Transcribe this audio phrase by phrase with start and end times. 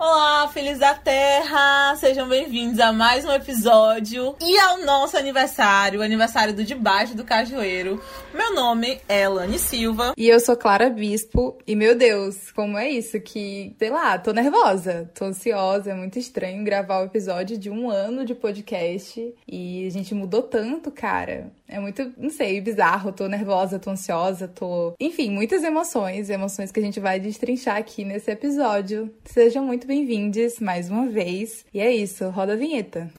[0.00, 1.96] Olá, filhos da Terra!
[1.96, 7.24] Sejam bem-vindos a mais um episódio e ao nosso aniversário, o aniversário do Debaixo do
[7.24, 8.00] Cajueiro.
[8.32, 10.14] Meu nome é Elane Silva.
[10.16, 11.58] E eu sou Clara Bispo.
[11.66, 13.20] E meu Deus, como é isso?
[13.20, 15.90] Que, sei lá, tô nervosa, tô ansiosa.
[15.90, 20.42] É muito estranho gravar o episódio de um ano de podcast e a gente mudou
[20.42, 21.50] tanto, cara.
[21.70, 23.12] É muito, não sei, bizarro.
[23.12, 24.94] Tô nervosa, tô ansiosa, tô.
[24.98, 29.14] Enfim, muitas emoções, emoções que a gente vai destrinchar aqui nesse episódio.
[29.26, 31.66] Sejam muito bem-vindos mais uma vez.
[31.72, 33.10] E é isso, roda a vinheta.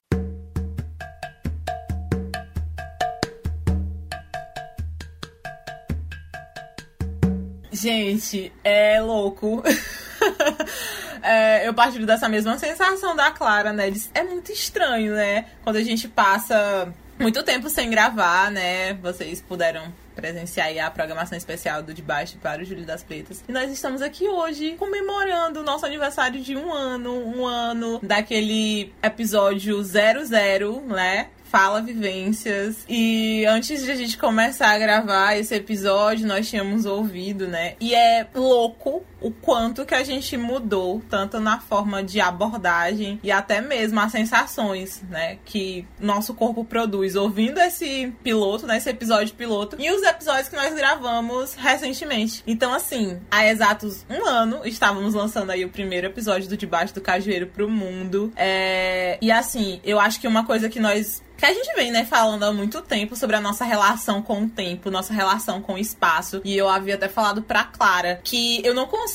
[7.72, 9.62] Gente, é louco.
[11.22, 13.94] é, eu partilho dessa mesma sensação da Clara, né?
[14.16, 15.46] É muito estranho, né?
[15.64, 18.94] Quando a gente passa muito tempo sem gravar, né?
[18.94, 23.44] Vocês puderam presenciar a programação especial do Debaixo para o Júlio das Pretas.
[23.48, 28.94] E nós estamos aqui hoje comemorando o nosso aniversário de um ano, um ano daquele
[29.04, 31.28] episódio 00, né?
[31.46, 32.86] Fala Vivências.
[32.88, 37.76] E antes de a gente começar a gravar esse episódio, nós tínhamos ouvido, né?
[37.80, 43.32] E é louco o quanto que a gente mudou, tanto na forma de abordagem e
[43.32, 45.38] até mesmo as sensações, né?
[45.46, 48.78] Que nosso corpo produz ouvindo esse piloto, né?
[48.78, 49.76] Esse episódio piloto.
[49.80, 52.44] E os episódios que nós gravamos recentemente.
[52.46, 57.02] Então, assim, há exatos um ano, estávamos lançando aí o primeiro episódio do Debaixo do
[57.02, 58.32] Cajueiro pro mundo.
[58.36, 59.18] É...
[59.22, 62.44] E assim, eu acho que uma coisa que nós que a gente vem, né, falando
[62.44, 66.42] há muito tempo sobre a nossa relação com o tempo, nossa relação com o espaço.
[66.44, 69.09] E eu havia até falado pra Clara que eu não consigo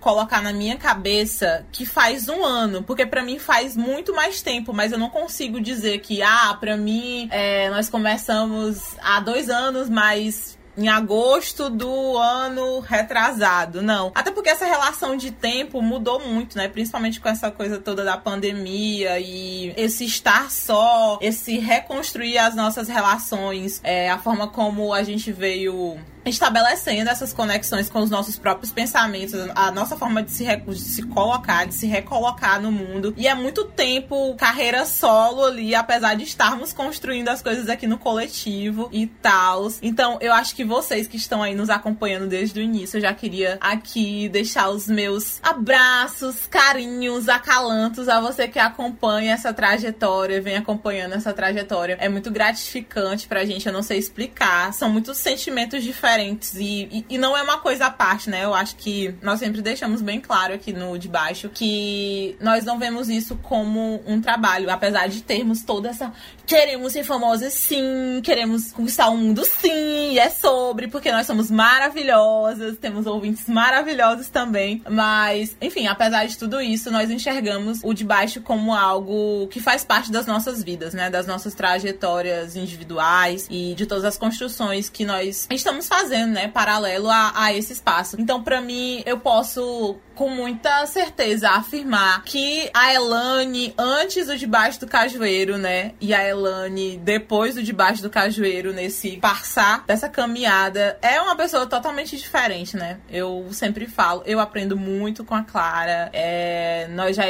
[0.00, 4.72] colocar na minha cabeça que faz um ano, porque para mim faz muito mais tempo,
[4.72, 9.88] mas eu não consigo dizer que, ah, pra mim é, nós começamos há dois anos,
[9.88, 13.80] mas em agosto do ano retrasado.
[13.80, 14.12] Não.
[14.14, 16.68] Até porque essa relação de tempo mudou muito, né?
[16.68, 22.88] Principalmente com essa coisa toda da pandemia e esse estar só, esse reconstruir as nossas
[22.88, 25.98] relações, é, a forma como a gente veio
[26.30, 31.02] estabelecendo essas conexões com os nossos próprios pensamentos, a nossa forma de se, de se
[31.02, 33.14] colocar, de se recolocar no mundo.
[33.16, 37.98] E é muito tempo carreira solo ali, apesar de estarmos construindo as coisas aqui no
[37.98, 39.68] coletivo e tal.
[39.80, 43.14] Então, eu acho que vocês que estão aí nos acompanhando desde o início, eu já
[43.14, 50.56] queria aqui deixar os meus abraços, carinhos, acalantos a você que acompanha essa trajetória, vem
[50.56, 51.96] acompanhando essa trajetória.
[52.00, 54.72] É muito gratificante pra gente, eu não sei explicar.
[54.72, 58.44] São muitos sentimentos diferentes diferentes e, e, e, não é uma coisa à parte, né?
[58.44, 62.78] Eu acho que nós sempre deixamos bem claro aqui no de baixo que nós não
[62.78, 66.12] vemos isso como um trabalho, apesar de termos toda essa
[66.46, 71.50] queremos ser famosas sim, queremos conquistar o mundo sim, e é sobre, porque nós somos
[71.50, 78.04] maravilhosas, temos ouvintes maravilhosos também, mas enfim, apesar de tudo isso, nós enxergamos o de
[78.04, 81.10] baixo como algo que faz parte das nossas vidas, né?
[81.10, 86.48] Das nossas trajetórias individuais e de todas as construções que nós estamos fazendo fazendo, né,
[86.48, 88.16] paralelo a, a esse espaço.
[88.18, 94.80] Então, para mim, eu posso com muita certeza afirmar que a Elane antes do Debaixo
[94.80, 100.98] do Cajueiro, né, e a Elane depois do Debaixo do Cajueiro nesse passar dessa caminhada
[101.02, 102.98] é uma pessoa totalmente diferente, né?
[103.10, 106.08] Eu sempre falo, eu aprendo muito com a Clara.
[106.12, 107.24] É, nós já,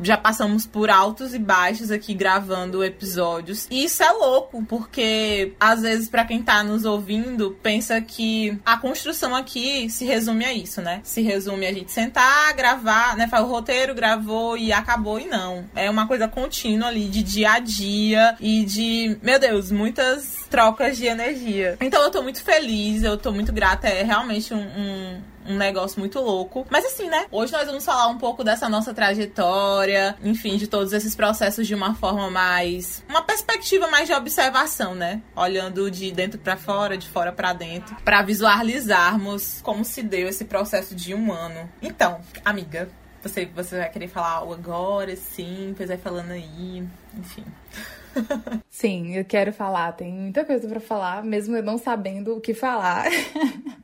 [0.00, 3.68] já passamos por altos e baixos aqui gravando episódios.
[3.70, 8.76] E isso é louco, porque às vezes para quem tá nos ouvindo pensa que a
[8.76, 11.00] construção aqui se resume a isso, né?
[11.04, 13.26] Se resume a gente sentar gravar, né?
[13.28, 15.64] Faz o roteiro, gravou e acabou e não.
[15.74, 20.96] É uma coisa contínua ali de dia a dia e de, meu Deus, muitas trocas
[20.96, 21.76] de energia.
[21.80, 23.88] Então eu tô muito feliz, eu tô muito grata.
[23.88, 26.66] É realmente um, um um negócio muito louco.
[26.70, 27.26] Mas assim, né?
[27.30, 31.74] Hoje nós vamos falar um pouco dessa nossa trajetória, enfim, de todos esses processos de
[31.74, 33.04] uma forma mais.
[33.08, 35.22] uma perspectiva mais de observação, né?
[35.34, 40.44] Olhando de dentro para fora, de fora para dentro, para visualizarmos como se deu esse
[40.44, 41.68] processo de um ano.
[41.80, 42.88] Então, amiga,
[43.22, 46.84] você, você vai querer falar algo agora, sim, pois vai falando aí,
[47.16, 47.44] enfim.
[48.68, 49.92] Sim, eu quero falar.
[49.92, 53.06] Tem muita coisa para falar, mesmo eu não sabendo o que falar.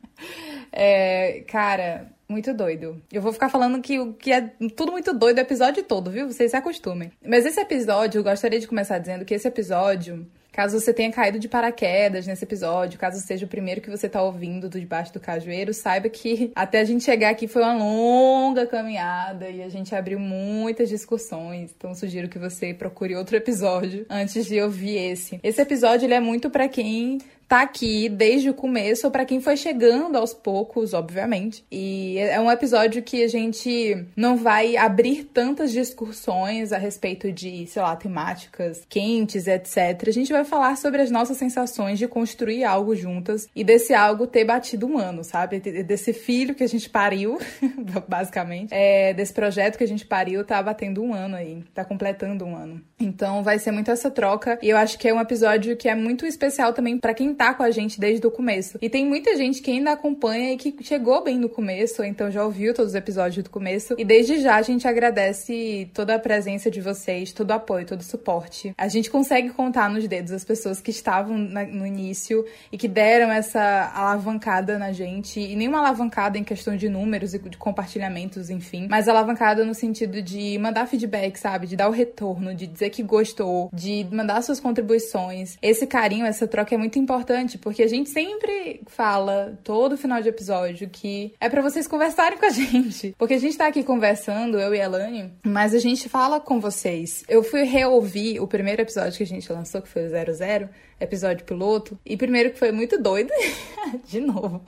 [0.73, 3.01] é, cara, muito doido.
[3.13, 4.43] Eu vou ficar falando que o que é
[4.77, 6.27] tudo muito doido o episódio todo, viu?
[6.27, 7.11] Vocês se acostumem.
[7.25, 10.27] Mas esse episódio, eu gostaria de começar dizendo que esse episódio
[10.59, 14.21] Caso você tenha caído de paraquedas nesse episódio, caso seja o primeiro que você tá
[14.21, 18.67] ouvindo do Debaixo do Cajueiro, saiba que até a gente chegar aqui foi uma longa
[18.67, 21.73] caminhada e a gente abriu muitas discussões.
[21.77, 25.39] Então sugiro que você procure outro episódio antes de ouvir esse.
[25.45, 27.19] Esse episódio ele é muito para quem
[27.49, 31.65] tá aqui desde o começo, pra quem foi chegando aos poucos, obviamente.
[31.73, 37.67] E é um episódio que a gente não vai abrir tantas discussões a respeito de,
[37.67, 39.79] sei lá, temáticas quentes, etc.
[40.07, 44.27] A gente vai falar sobre as nossas sensações de construir algo juntas e desse algo
[44.27, 45.59] ter batido um ano, sabe?
[45.59, 47.39] Desse filho que a gente pariu,
[48.07, 48.75] basicamente.
[48.75, 52.55] É, desse projeto que a gente pariu tá batendo um ano aí, tá completando um
[52.55, 52.83] ano.
[53.01, 55.95] Então vai ser muito essa troca e eu acho que é um episódio que é
[55.95, 58.79] muito especial também para quem tá com a gente desde o começo.
[58.83, 62.45] E tem muita gente que ainda acompanha e que chegou bem no começo, então já
[62.45, 63.95] ouviu todos os episódios do começo.
[63.97, 68.01] E desde já a gente agradece toda a presença de vocês, todo o apoio, todo
[68.01, 68.75] o suporte.
[68.77, 73.31] A gente consegue contar nos dedos as pessoas que estavam no início e que deram
[73.31, 75.39] essa alavancada na gente.
[75.39, 79.75] E nem uma alavancada em questão de números e de compartilhamentos, enfim, mas alavancada no
[79.75, 81.67] sentido de mandar feedback, sabe?
[81.67, 85.57] De dar o retorno, de dizer que gostou, de mandar suas contribuições.
[85.63, 87.28] Esse carinho, essa troca é muito importante,
[87.59, 92.47] porque a gente sempre fala, todo final de episódio, que é para vocês conversarem com
[92.47, 93.15] a gente.
[93.19, 96.61] Porque a gente tá aqui conversando, eu e a Elane, mas a gente fala com
[96.61, 97.25] vocês.
[97.29, 100.69] Eu fui reouvir o primeiro episódio que a gente lançou, que foi o 00,
[101.01, 103.33] episódio piloto, e primeiro que foi muito doido,
[104.09, 104.63] de novo.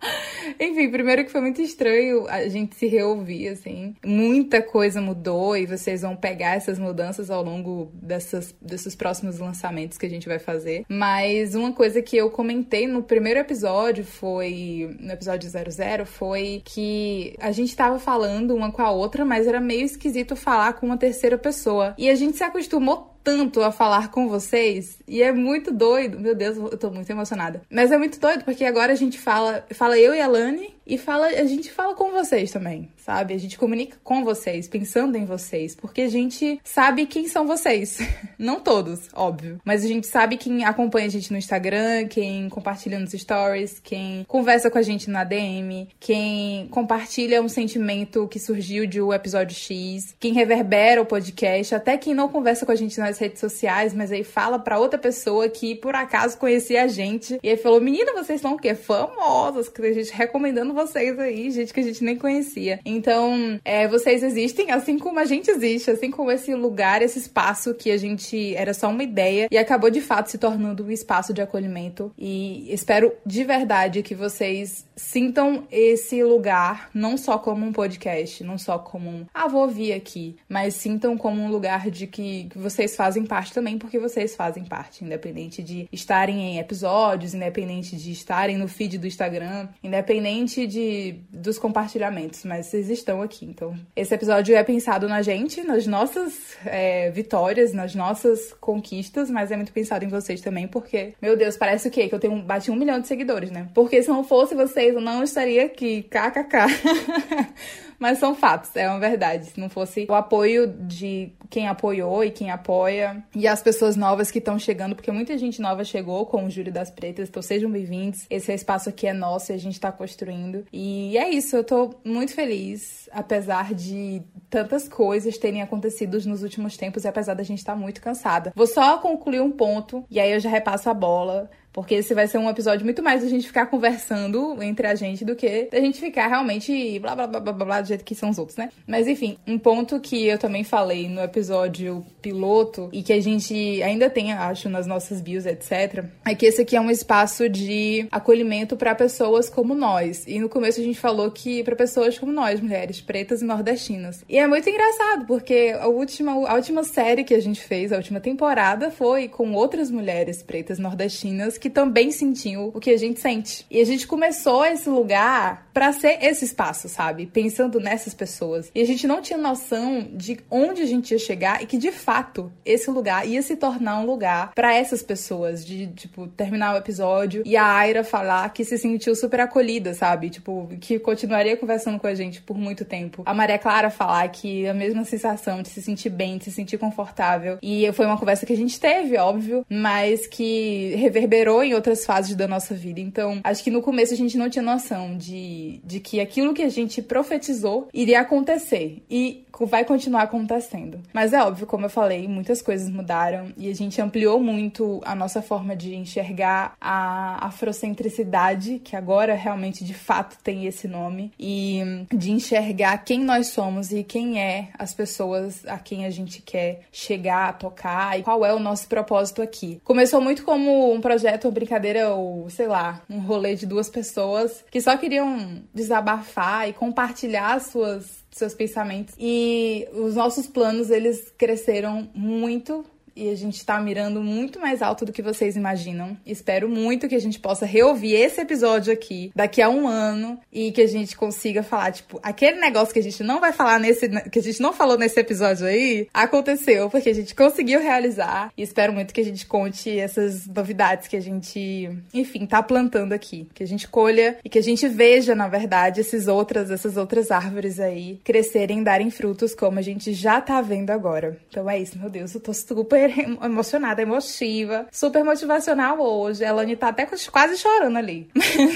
[0.58, 3.94] Enfim, primeiro que foi muito estranho a gente se reouvir, assim.
[4.04, 9.98] Muita coisa mudou e vocês vão pegar essas mudanças ao longo dessas, desses próximos lançamentos
[9.98, 10.84] que a gente vai fazer.
[10.88, 14.96] Mas uma coisa que eu comentei no primeiro episódio foi.
[15.00, 19.60] No episódio 00 foi que a gente tava falando uma com a outra, mas era
[19.60, 21.94] meio esquisito falar com uma terceira pessoa.
[21.98, 26.18] E a gente se acostumou tanto a falar com vocês e é muito doido.
[26.18, 27.60] Meu Deus, eu tô muito emocionada.
[27.70, 30.96] Mas é muito doido porque agora a gente fala, fala eu e a Lani e
[30.96, 33.34] fala, a gente fala com vocês também, sabe?
[33.34, 37.98] A gente comunica com vocês, pensando em vocês, porque a gente sabe quem são vocês.
[38.38, 42.98] Não todos, óbvio, mas a gente sabe quem acompanha a gente no Instagram, quem compartilha
[42.98, 48.86] nos stories, quem conversa com a gente na DM, quem compartilha um sentimento que surgiu
[48.86, 52.98] de um episódio X, quem reverbera o podcast, até quem não conversa com a gente
[52.98, 57.38] nas redes sociais, mas aí fala para outra pessoa que por acaso conhecia a gente
[57.42, 58.74] e aí falou: "Menina, vocês são o quê?
[58.74, 62.78] Famosas", que a gente recomendando vocês aí, gente que a gente nem conhecia.
[62.84, 67.74] Então, é, vocês existem assim como a gente existe, assim como esse lugar, esse espaço
[67.74, 71.34] que a gente era só uma ideia e acabou de fato se tornando um espaço
[71.34, 72.12] de acolhimento.
[72.16, 78.56] E espero de verdade que vocês sintam esse lugar não só como um podcast, não
[78.56, 82.58] só como um, ah, vou ouvir aqui, mas sintam como um lugar de que, que
[82.58, 88.12] vocês fazem parte também, porque vocês fazem parte, independente de estarem em episódios, independente de
[88.12, 93.46] estarem no feed do Instagram, independente de dos compartilhamentos, mas vocês estão aqui.
[93.46, 99.50] Então, esse episódio é pensado na gente, nas nossas é, vitórias, nas nossas conquistas, mas
[99.50, 102.08] é muito pensado em vocês também, porque, meu Deus, parece o quê?
[102.08, 103.68] Que eu tenho bati um milhão de seguidores, né?
[103.74, 106.02] Porque se não fosse vocês, eu não estaria aqui.
[106.04, 107.87] KKK.
[107.98, 109.46] Mas são fatos, é uma verdade.
[109.46, 114.30] Se não fosse o apoio de quem apoiou e quem apoia, e as pessoas novas
[114.30, 117.70] que estão chegando, porque muita gente nova chegou com o Júlio das Pretas, então sejam
[117.70, 118.26] bem-vindos.
[118.30, 120.64] Esse espaço aqui é nosso e a gente tá construindo.
[120.72, 126.76] E é isso, eu tô muito feliz, apesar de tantas coisas terem acontecido nos últimos
[126.76, 128.52] tempos e apesar da gente estar tá muito cansada.
[128.54, 132.26] Vou só concluir um ponto e aí eu já repasso a bola porque esse vai
[132.26, 135.78] ser um episódio muito mais da gente ficar conversando entre a gente do que da
[135.78, 138.70] gente ficar realmente blá blá blá blá blá do jeito que são os outros, né?
[138.84, 143.80] Mas enfim, um ponto que eu também falei no episódio piloto e que a gente
[143.80, 148.08] ainda tem, acho, nas nossas bios, etc., é que esse aqui é um espaço de
[148.10, 150.24] acolhimento para pessoas como nós.
[150.26, 154.24] E no começo a gente falou que para pessoas como nós, mulheres pretas e nordestinas.
[154.28, 157.96] E é muito engraçado, porque a última, a última série que a gente fez, a
[157.98, 162.96] última temporada, foi com outras mulheres pretas nordestinas que que também sentiam o que a
[162.96, 163.66] gente sente.
[163.70, 167.26] E a gente começou esse lugar para ser esse espaço, sabe?
[167.26, 168.70] Pensando nessas pessoas.
[168.74, 171.92] E a gente não tinha noção de onde a gente ia chegar e que de
[171.92, 176.78] fato esse lugar ia se tornar um lugar para essas pessoas, de tipo terminar o
[176.78, 180.30] episódio e a Aira falar que se sentiu super acolhida, sabe?
[180.30, 183.22] Tipo, que continuaria conversando com a gente por muito tempo.
[183.26, 186.78] A Maria Clara falar que a mesma sensação de se sentir bem, de se sentir
[186.78, 187.58] confortável.
[187.62, 192.34] E foi uma conversa que a gente teve, óbvio, mas que reverberou em outras fases
[192.34, 193.00] da nossa vida.
[193.00, 196.62] Então, acho que no começo a gente não tinha noção de, de que aquilo que
[196.62, 199.02] a gente profetizou iria acontecer.
[199.10, 201.00] E vai continuar acontecendo.
[201.12, 205.14] Mas é óbvio, como eu falei, muitas coisas mudaram e a gente ampliou muito a
[205.14, 212.06] nossa forma de enxergar a afrocentricidade, que agora realmente de fato tem esse nome, e
[212.12, 216.80] de enxergar quem nós somos e quem é as pessoas a quem a gente quer
[216.92, 219.80] chegar, tocar e qual é o nosso propósito aqui.
[219.84, 223.88] Começou muito como um projeto projeto ou brincadeira ou, sei lá, um rolê de duas
[223.88, 229.14] pessoas que só queriam desabafar e compartilhar suas seus pensamentos.
[229.18, 232.84] E os nossos planos, eles cresceram muito
[233.18, 236.16] e a gente tá mirando muito mais alto do que vocês imaginam.
[236.24, 240.70] Espero muito que a gente possa reouvir esse episódio aqui daqui a um ano e
[240.70, 244.08] que a gente consiga falar, tipo, aquele negócio que a gente não vai falar nesse.
[244.30, 248.52] que a gente não falou nesse episódio aí, aconteceu, porque a gente conseguiu realizar.
[248.56, 253.12] E espero muito que a gente conte essas novidades que a gente, enfim, tá plantando
[253.12, 253.48] aqui.
[253.52, 257.32] Que a gente colha e que a gente veja, na verdade, esses outras, essas outras
[257.32, 261.36] árvores aí crescerem, darem frutos, como a gente já tá vendo agora.
[261.48, 266.44] Então é isso, meu Deus, eu tô super super emocionada, emotiva, super motivacional hoje.
[266.44, 268.30] A Elane tá até quase chorando ali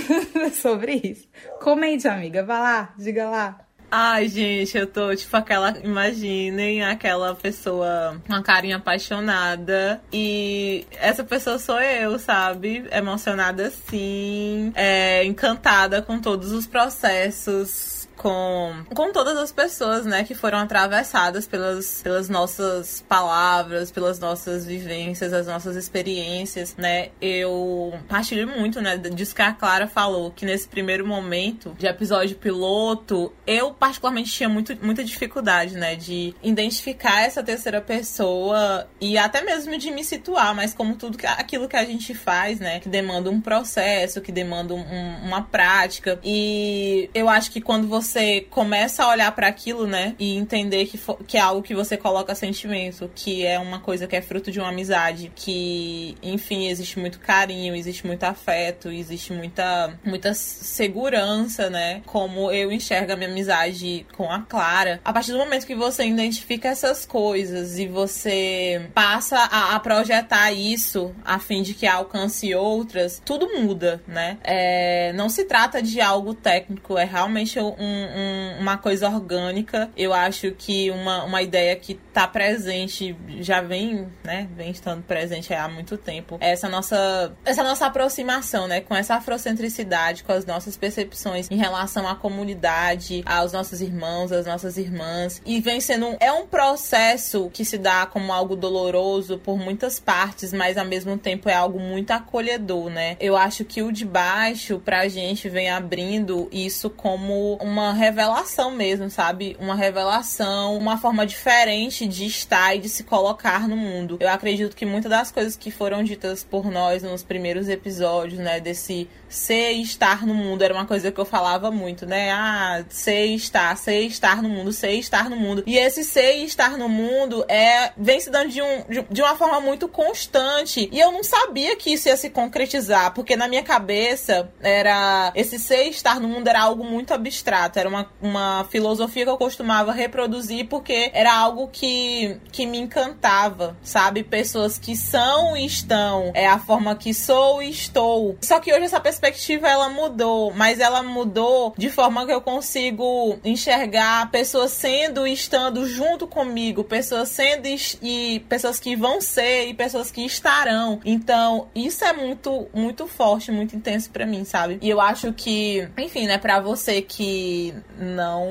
[0.52, 1.28] sobre isso.
[1.60, 2.42] Comente, amiga.
[2.42, 3.58] Vá lá, diga lá.
[3.94, 5.78] Ai, gente, eu tô tipo aquela.
[5.84, 10.00] Imaginem aquela pessoa com uma carinha apaixonada.
[10.10, 12.86] E essa pessoa sou eu, sabe?
[12.90, 14.72] Emocionada sim.
[14.74, 21.46] É, encantada com todos os processos com, com todas as pessoas, né, que foram atravessadas
[21.46, 27.10] pelas, pelas nossas palavras, pelas nossas vivências, as nossas experiências, né.
[27.20, 32.36] Eu partilho muito, né, disso que a Clara falou, que nesse primeiro momento de episódio
[32.36, 39.42] piloto, eu particularmente tinha muito, muita dificuldade, né, de identificar essa terceira pessoa e até
[39.42, 42.88] mesmo de me situar, mas como tudo que, aquilo que a gente faz, né, que
[42.88, 44.82] demanda um processo, que demanda um,
[45.24, 46.18] uma prática.
[46.22, 50.86] E eu acho que quando você você começa a olhar para aquilo, né, e entender
[50.86, 54.50] que, que é algo que você coloca sentimento, que é uma coisa que é fruto
[54.50, 61.70] de uma amizade, que, enfim, existe muito carinho, existe muito afeto, existe muita, muita segurança,
[61.70, 65.00] né, como eu enxergo a minha amizade com a Clara.
[65.04, 70.52] A partir do momento que você identifica essas coisas e você passa a, a projetar
[70.52, 74.38] isso a fim de que alcance outras, tudo muda, né?
[74.42, 79.90] É, não se trata de algo técnico, é realmente um, um, uma coisa orgânica.
[79.96, 85.52] Eu acho que uma, uma ideia que está presente, já vem, né, vem estando presente
[85.52, 86.38] há muito tempo.
[86.40, 91.56] É essa nossa, essa nossa aproximação, né, com essa afrocentricidade, com as nossas percepções em
[91.56, 95.40] relação à comunidade, aos nossos irmãos, às nossas irmãs.
[95.44, 100.52] E vem sendo é um processo que se dá como algo doloroso por muitas partes,
[100.52, 103.16] mas ao mesmo tempo é algo muito acolhedor, né?
[103.20, 109.10] Eu acho que o de baixo pra gente vem abrindo isso como uma revelação mesmo,
[109.10, 109.56] sabe?
[109.58, 114.18] Uma revelação, uma forma diferente de estar e de se colocar no mundo.
[114.20, 118.60] Eu acredito que muitas das coisas que foram ditas por nós nos primeiros episódios, né,
[118.60, 122.30] desse ser e estar no mundo, era uma coisa que eu falava muito, né?
[122.32, 125.62] Ah, ser e estar, ser e estar no mundo, ser e estar no mundo.
[125.66, 129.22] E esse ser e estar no mundo é vem se dando de, um, de, de
[129.22, 130.88] uma forma muito constante.
[130.92, 135.58] E eu não sabia que isso ia se concretizar, porque na minha cabeça era esse
[135.58, 139.36] ser e estar no mundo era algo muito abstrato era uma, uma filosofia que eu
[139.36, 144.22] costumava reproduzir porque era algo que, que me encantava, sabe?
[144.22, 148.36] Pessoas que são e estão, é a forma que sou e estou.
[148.40, 153.38] Só que hoje essa perspectiva ela mudou, mas ela mudou de forma que eu consigo
[153.44, 159.68] enxergar pessoas sendo e estando junto comigo, pessoas sendo e, e pessoas que vão ser
[159.68, 161.00] e pessoas que estarão.
[161.04, 164.78] Então, isso é muito muito forte, muito intenso para mim, sabe?
[164.82, 168.50] E eu acho que, enfim, né, para você que não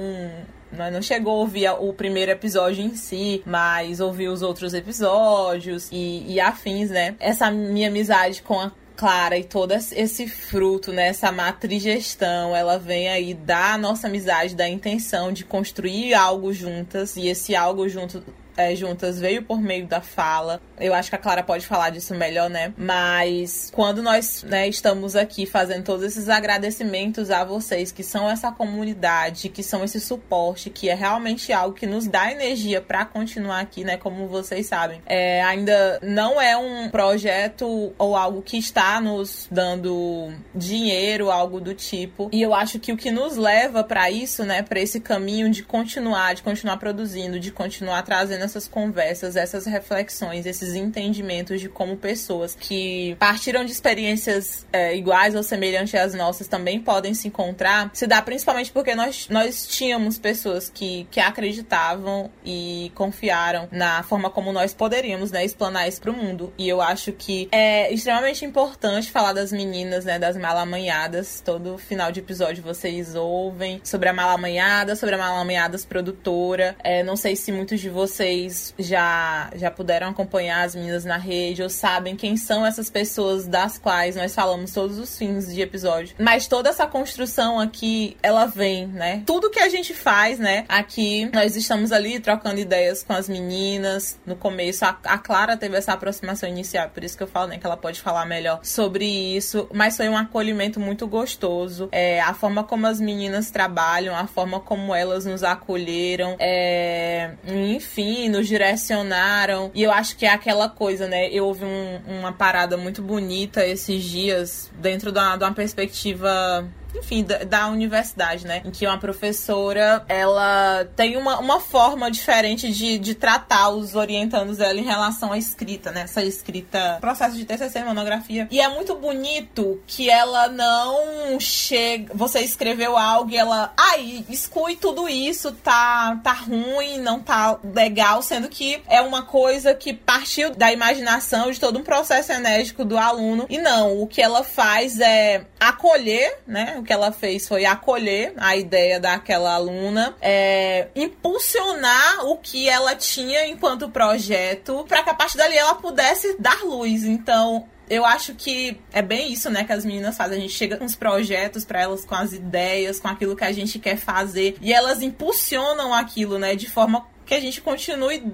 [0.72, 6.24] não chegou a ouvir o primeiro episódio em si, mas ouviu os outros episódios e,
[6.32, 7.16] e afins, né?
[7.20, 8.72] Essa minha amizade com a
[9.02, 14.56] Clara e todo esse fruto, né, essa matriz gestão, ela vem aí da nossa amizade,
[14.56, 18.24] da intenção de construir algo juntas e esse algo junto
[18.56, 20.62] é, juntas veio por meio da fala.
[20.82, 22.74] Eu acho que a Clara pode falar disso melhor, né?
[22.78, 28.52] Mas quando nós né, estamos aqui fazendo todos esses agradecimentos a vocês, que são essa
[28.52, 33.60] comunidade, que são esse suporte, que é realmente algo que nos dá energia para continuar
[33.60, 33.98] aqui, né?
[33.98, 35.02] Como vocês sabem.
[35.06, 41.74] É, ainda não é um projeto ou algo que está nos dando dinheiro, algo do
[41.74, 42.30] tipo.
[42.32, 44.62] E eu acho que o que nos leva para isso, né?
[44.62, 50.46] Para esse caminho de continuar, de continuar produzindo, de continuar trazendo essas conversas, essas reflexões,
[50.46, 56.48] esses entendimentos de como pessoas que partiram de experiências é, iguais ou semelhantes às nossas
[56.48, 62.32] também podem se encontrar, se dá principalmente porque nós, nós tínhamos pessoas que, que acreditavam
[62.46, 66.54] e confiaram na forma como nós poderíamos, né, explanar isso pro mundo.
[66.58, 71.42] E eu acho que é extremamente importante falar das meninas, né, das malamanhadas.
[71.42, 76.76] Todo final de episódio vocês ouvem sobre a malamanhada, sobre a malamanhadas produtora.
[76.84, 81.64] É, não sei se muitos de vocês já, já puderam acompanhar as meninas na rede
[81.64, 86.16] ou sabem quem são essas pessoas das quais nós falamos todos os fins de episódio.
[86.20, 89.24] Mas toda essa construção aqui, ela vem, né?
[89.26, 90.66] Tudo que a gente faz, né?
[90.68, 94.20] Aqui, nós estamos ali trocando ideias com as meninas.
[94.26, 97.58] No começo, a, a Clara teve essa aproximação inicial, por isso que eu falo, né?
[97.58, 99.68] Que ela pode falar melhor sobre isso.
[99.74, 101.90] Mas foi um acolhimento muito gostoso.
[101.92, 108.30] É, a forma como as meninas trabalham, a forma como elas nos acolheram, é, enfim,
[108.30, 109.72] nos direcionaram.
[109.74, 111.30] E eu acho que é aquela coisa, né?
[111.30, 116.68] Eu ouvi um, uma parada muito bonita esses dias, dentro de uma, de uma perspectiva
[116.96, 118.62] enfim, da, da, universidade, né?
[118.66, 124.58] Em que uma professora, ela tem uma, uma forma diferente de, de tratar os orientandos
[124.58, 126.02] dela em relação à escrita, né?
[126.02, 128.48] Essa escrita, processo de TCC, monografia.
[128.52, 134.76] E é muito bonito que ela não chega, você escreveu algo e ela, ai, exclui
[134.76, 140.52] tudo isso, tá, tá ruim, não tá legal, sendo que é uma coisa que partiu
[140.52, 143.46] da imaginação de todo um processo enérgico do aluno.
[143.50, 146.81] E não, o que ela faz é acolher, né?
[146.82, 152.96] O que ela fez foi acolher a ideia daquela aluna, é, impulsionar o que ela
[152.96, 157.04] tinha enquanto projeto, para que a partir dali ela pudesse dar luz.
[157.04, 160.40] Então, eu acho que é bem isso, né, que as meninas fazem.
[160.40, 163.52] A gente chega com os projetos para elas, com as ideias, com aquilo que a
[163.52, 168.34] gente quer fazer, e elas impulsionam aquilo, né, de forma que a gente continue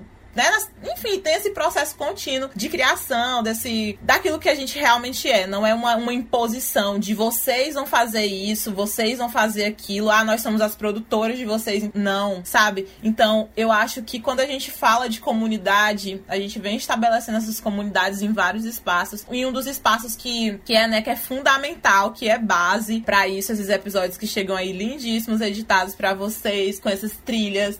[0.83, 5.47] Enfim, tem esse processo contínuo de criação, desse daquilo que a gente realmente é.
[5.47, 10.23] Não é uma, uma imposição de vocês vão fazer isso, vocês vão fazer aquilo, ah,
[10.23, 11.89] nós somos as produtoras de vocês.
[11.93, 12.87] Não, sabe?
[13.03, 17.59] Então, eu acho que quando a gente fala de comunidade, a gente vem estabelecendo essas
[17.59, 19.25] comunidades em vários espaços.
[19.31, 23.27] E um dos espaços que, que é, né, que é fundamental, que é base para
[23.27, 27.79] isso, esses episódios que chegam aí lindíssimos, editados para vocês, com essas trilhas.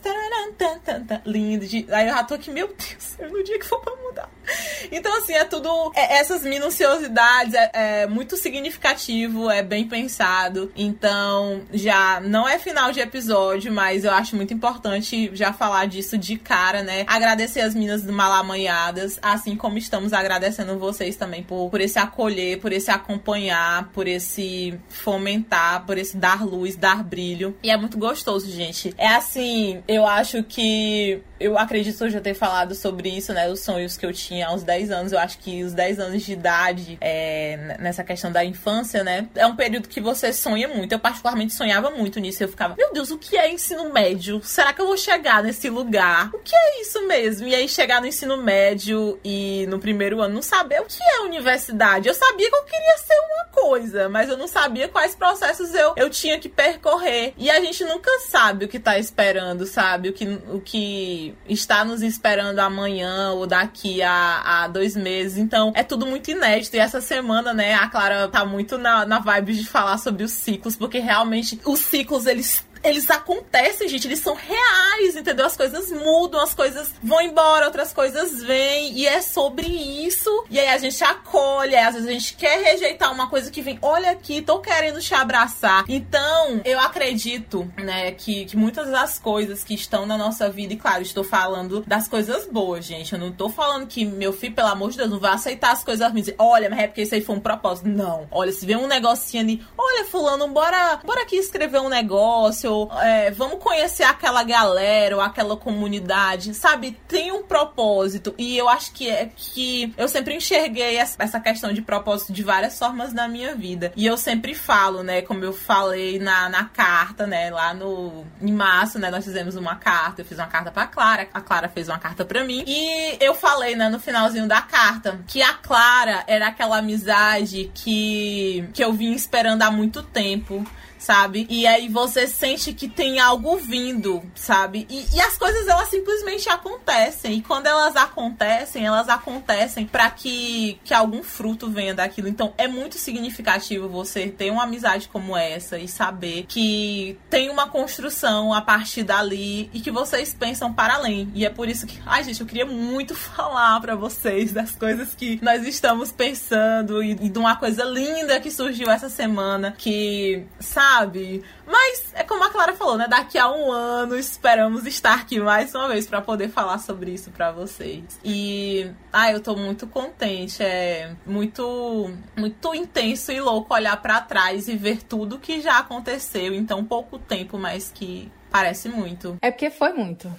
[1.24, 1.64] Lindo.
[1.92, 4.30] Aí eu já tô aqui meu Deus, no dia que for pra mudar.
[4.90, 5.92] Então, assim, é tudo.
[5.94, 10.72] É, essas minuciosidades é, é, muito significativo, é bem pensado.
[10.76, 16.16] Então, já não é final de episódio, mas eu acho muito importante já falar disso
[16.16, 17.04] de cara, né?
[17.06, 22.72] Agradecer as minas Malamanhadas, assim como estamos agradecendo vocês também por, por esse acolher, por
[22.72, 27.56] esse acompanhar, por esse fomentar, por esse dar luz, dar brilho.
[27.62, 28.94] E é muito gostoso, gente.
[28.96, 31.20] É assim, eu acho que.
[31.38, 33.48] Eu acredito eu já ter falado sobre isso, né?
[33.48, 35.12] Os sonhos que eu tinha aos 10 anos.
[35.12, 39.28] Eu acho que os 10 anos de idade, é, nessa questão da infância, né?
[39.34, 40.92] É um período que você sonha muito.
[40.92, 42.42] Eu, particularmente, sonhava muito nisso.
[42.42, 44.40] Eu ficava, meu Deus, o que é ensino médio?
[44.42, 46.30] Será que eu vou chegar nesse lugar?
[46.32, 47.46] O que é isso mesmo?
[47.46, 51.20] E aí, chegar no ensino médio e no primeiro ano não saber o que é
[51.20, 52.08] universidade.
[52.08, 55.94] Eu sabia que eu queria ser uma coisa, mas eu não sabia quais processos eu,
[55.96, 57.34] eu tinha que percorrer.
[57.36, 60.10] E a gente nunca sabe o que tá esperando, sabe?
[60.10, 65.38] O que, o que está nos esperando amanhã ou daqui a, a dois meses.
[65.38, 66.76] Então, é tudo muito inédito.
[66.76, 70.32] E essa semana, né, a Clara tá muito na, na vibe de falar sobre os
[70.32, 75.46] ciclos, porque realmente os ciclos, eles eles acontecem, gente, eles são reais, entendeu?
[75.46, 80.44] As coisas mudam, as coisas vão embora, outras coisas vêm, e é sobre isso.
[80.50, 83.78] E aí a gente acolhe, às vezes a gente quer rejeitar uma coisa que vem,
[83.82, 85.84] olha aqui, tô querendo te abraçar.
[85.88, 90.76] Então, eu acredito, né, que, que muitas das coisas que estão na nossa vida, e
[90.76, 93.12] claro, estou falando das coisas boas, gente.
[93.12, 95.84] Eu não tô falando que meu filho, pelo amor de Deus, não vai aceitar as
[95.84, 96.28] coisas ruins.
[96.38, 97.88] Olha, mas é porque isso aí foi um propósito.
[97.88, 98.26] Não.
[98.30, 102.67] Olha, se vê um negocinho ali, olha, fulano, bora, bora aqui escrever um negócio,
[103.02, 106.96] é, vamos conhecer aquela galera ou aquela comunidade, sabe?
[107.06, 108.34] Tem um propósito.
[108.38, 112.78] E eu acho que é que eu sempre enxerguei essa questão de propósito de várias
[112.78, 113.92] formas na minha vida.
[113.96, 115.22] E eu sempre falo, né?
[115.22, 117.50] Como eu falei na, na carta, né?
[117.50, 118.24] Lá no.
[118.40, 119.10] Em março, né?
[119.10, 120.22] Nós fizemos uma carta.
[120.22, 121.28] Eu fiz uma carta pra Clara.
[121.32, 122.64] A Clara fez uma carta pra mim.
[122.66, 123.88] E eu falei, né?
[123.88, 129.62] No finalzinho da carta, que a Clara era aquela amizade que, que eu vim esperando
[129.62, 130.64] há muito tempo
[130.98, 131.46] sabe?
[131.48, 134.86] E aí você sente que tem algo vindo, sabe?
[134.90, 137.38] E, e, as coisas elas simplesmente acontecem.
[137.38, 142.28] E quando elas acontecem, elas acontecem para que, que algum fruto venha daquilo.
[142.28, 147.68] Então é muito significativo você ter uma amizade como essa e saber que tem uma
[147.68, 151.30] construção a partir dali e que vocês pensam para além.
[151.34, 155.14] E é por isso que, ai gente, eu queria muito falar para vocês das coisas
[155.14, 160.44] que nós estamos pensando e, e de uma coisa linda que surgiu essa semana que,
[160.58, 160.87] sabe?
[160.88, 161.42] Sabe?
[161.66, 163.06] Mas é como a Clara falou, né?
[163.06, 167.30] Daqui a um ano esperamos estar aqui mais uma vez para poder falar sobre isso
[167.30, 168.18] para vocês.
[168.24, 174.68] E ah, eu tô muito contente, é muito muito intenso e louco olhar para trás
[174.68, 179.36] e ver tudo que já aconteceu em tão pouco tempo, mas que Parece muito.
[179.42, 180.30] É porque foi muito.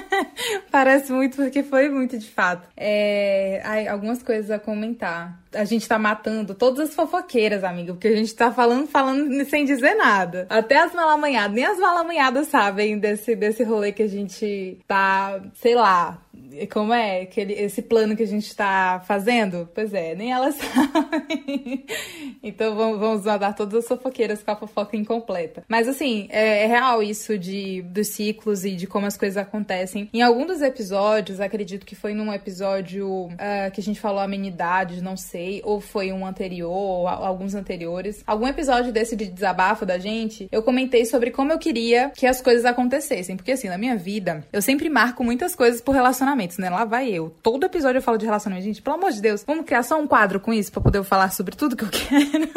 [0.70, 2.68] Parece muito porque foi muito de fato.
[2.76, 5.40] É, ai, algumas coisas a comentar.
[5.54, 9.64] A gente tá matando todas as fofoqueiras, amiga, porque a gente tá falando, falando sem
[9.64, 10.46] dizer nada.
[10.50, 15.74] Até as malamanhadas, nem as malamanhadas sabem desse, desse rolê que a gente tá, sei
[15.74, 16.18] lá,
[16.70, 19.68] como é aquele, esse plano que a gente tá fazendo?
[19.74, 21.84] Pois é, nem elas sabem.
[22.42, 25.64] então vamos, vamos mandar todas as fofoqueiras com a fofoca incompleta.
[25.68, 30.08] Mas assim, é, é, real isso de dos ciclos e de como as coisas acontecem.
[30.12, 35.02] Em algum dos episódios, acredito que foi num episódio uh, que a gente falou amenidades,
[35.02, 38.22] não sei, ou foi um anterior, ou alguns anteriores.
[38.26, 42.40] Algum episódio desse de desabafo da gente, eu comentei sobre como eu queria que as
[42.40, 43.36] coisas acontecessem.
[43.36, 45.94] Porque assim, na minha vida, eu sempre marco muitas coisas por
[46.38, 46.70] relacionamentos, né?
[46.70, 47.34] Lá vai eu.
[47.42, 48.64] Todo episódio eu falo de relacionamento.
[48.66, 51.32] Gente, pelo amor de Deus, vamos criar só um quadro com isso pra poder falar
[51.32, 52.48] sobre tudo que eu quero.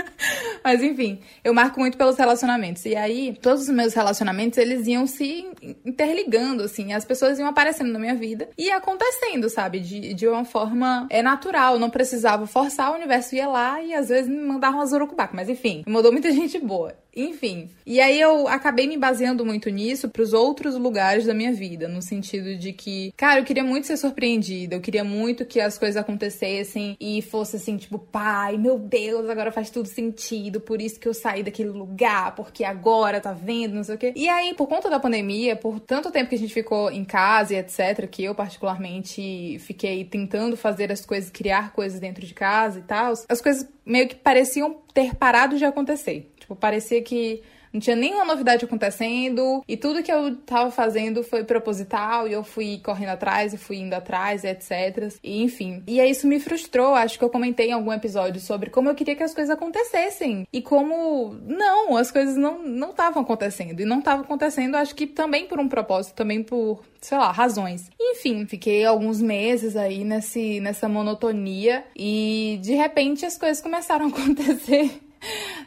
[0.63, 2.85] Mas enfim, eu marco muito pelos relacionamentos.
[2.85, 5.47] E aí, todos os meus relacionamentos, eles iam se
[5.83, 6.93] interligando, assim.
[6.93, 9.79] As pessoas iam aparecendo na minha vida e acontecendo, sabe?
[9.79, 11.79] De, de uma forma é natural.
[11.79, 15.35] Não precisava forçar, o universo ia lá e às vezes me mandava uma zurucubaca.
[15.35, 16.93] Mas enfim, mudou muita gente boa.
[17.15, 17.69] Enfim.
[17.85, 21.87] E aí eu acabei me baseando muito nisso para os outros lugares da minha vida,
[21.87, 25.77] no sentido de que, cara, eu queria muito ser surpreendida, eu queria muito que as
[25.77, 30.99] coisas acontecessem e fosse assim, tipo, pai, meu Deus, agora faz tudo sentido, por isso
[30.99, 34.13] que eu saí daquele lugar, porque agora tá vendo, não sei o quê.
[34.15, 37.53] E aí, por conta da pandemia, por tanto tempo que a gente ficou em casa
[37.53, 42.79] e etc, que eu particularmente fiquei tentando fazer as coisas, criar coisas dentro de casa
[42.79, 46.30] e tal, as coisas meio que pareciam ter parado de acontecer.
[46.51, 47.41] Tipo, parecia que
[47.73, 52.43] não tinha nenhuma novidade acontecendo e tudo que eu tava fazendo foi proposital e eu
[52.43, 55.13] fui correndo atrás e fui indo atrás, etc.
[55.23, 55.81] E enfim.
[55.87, 56.93] E aí isso me frustrou.
[56.93, 60.45] Acho que eu comentei em algum episódio sobre como eu queria que as coisas acontecessem
[60.51, 65.07] e como não, as coisas não não estavam acontecendo e não estavam acontecendo, acho que
[65.07, 67.89] também por um propósito, também por sei lá, razões.
[67.99, 74.09] Enfim, fiquei alguns meses aí nesse, nessa monotonia e de repente as coisas começaram a
[74.11, 75.01] acontecer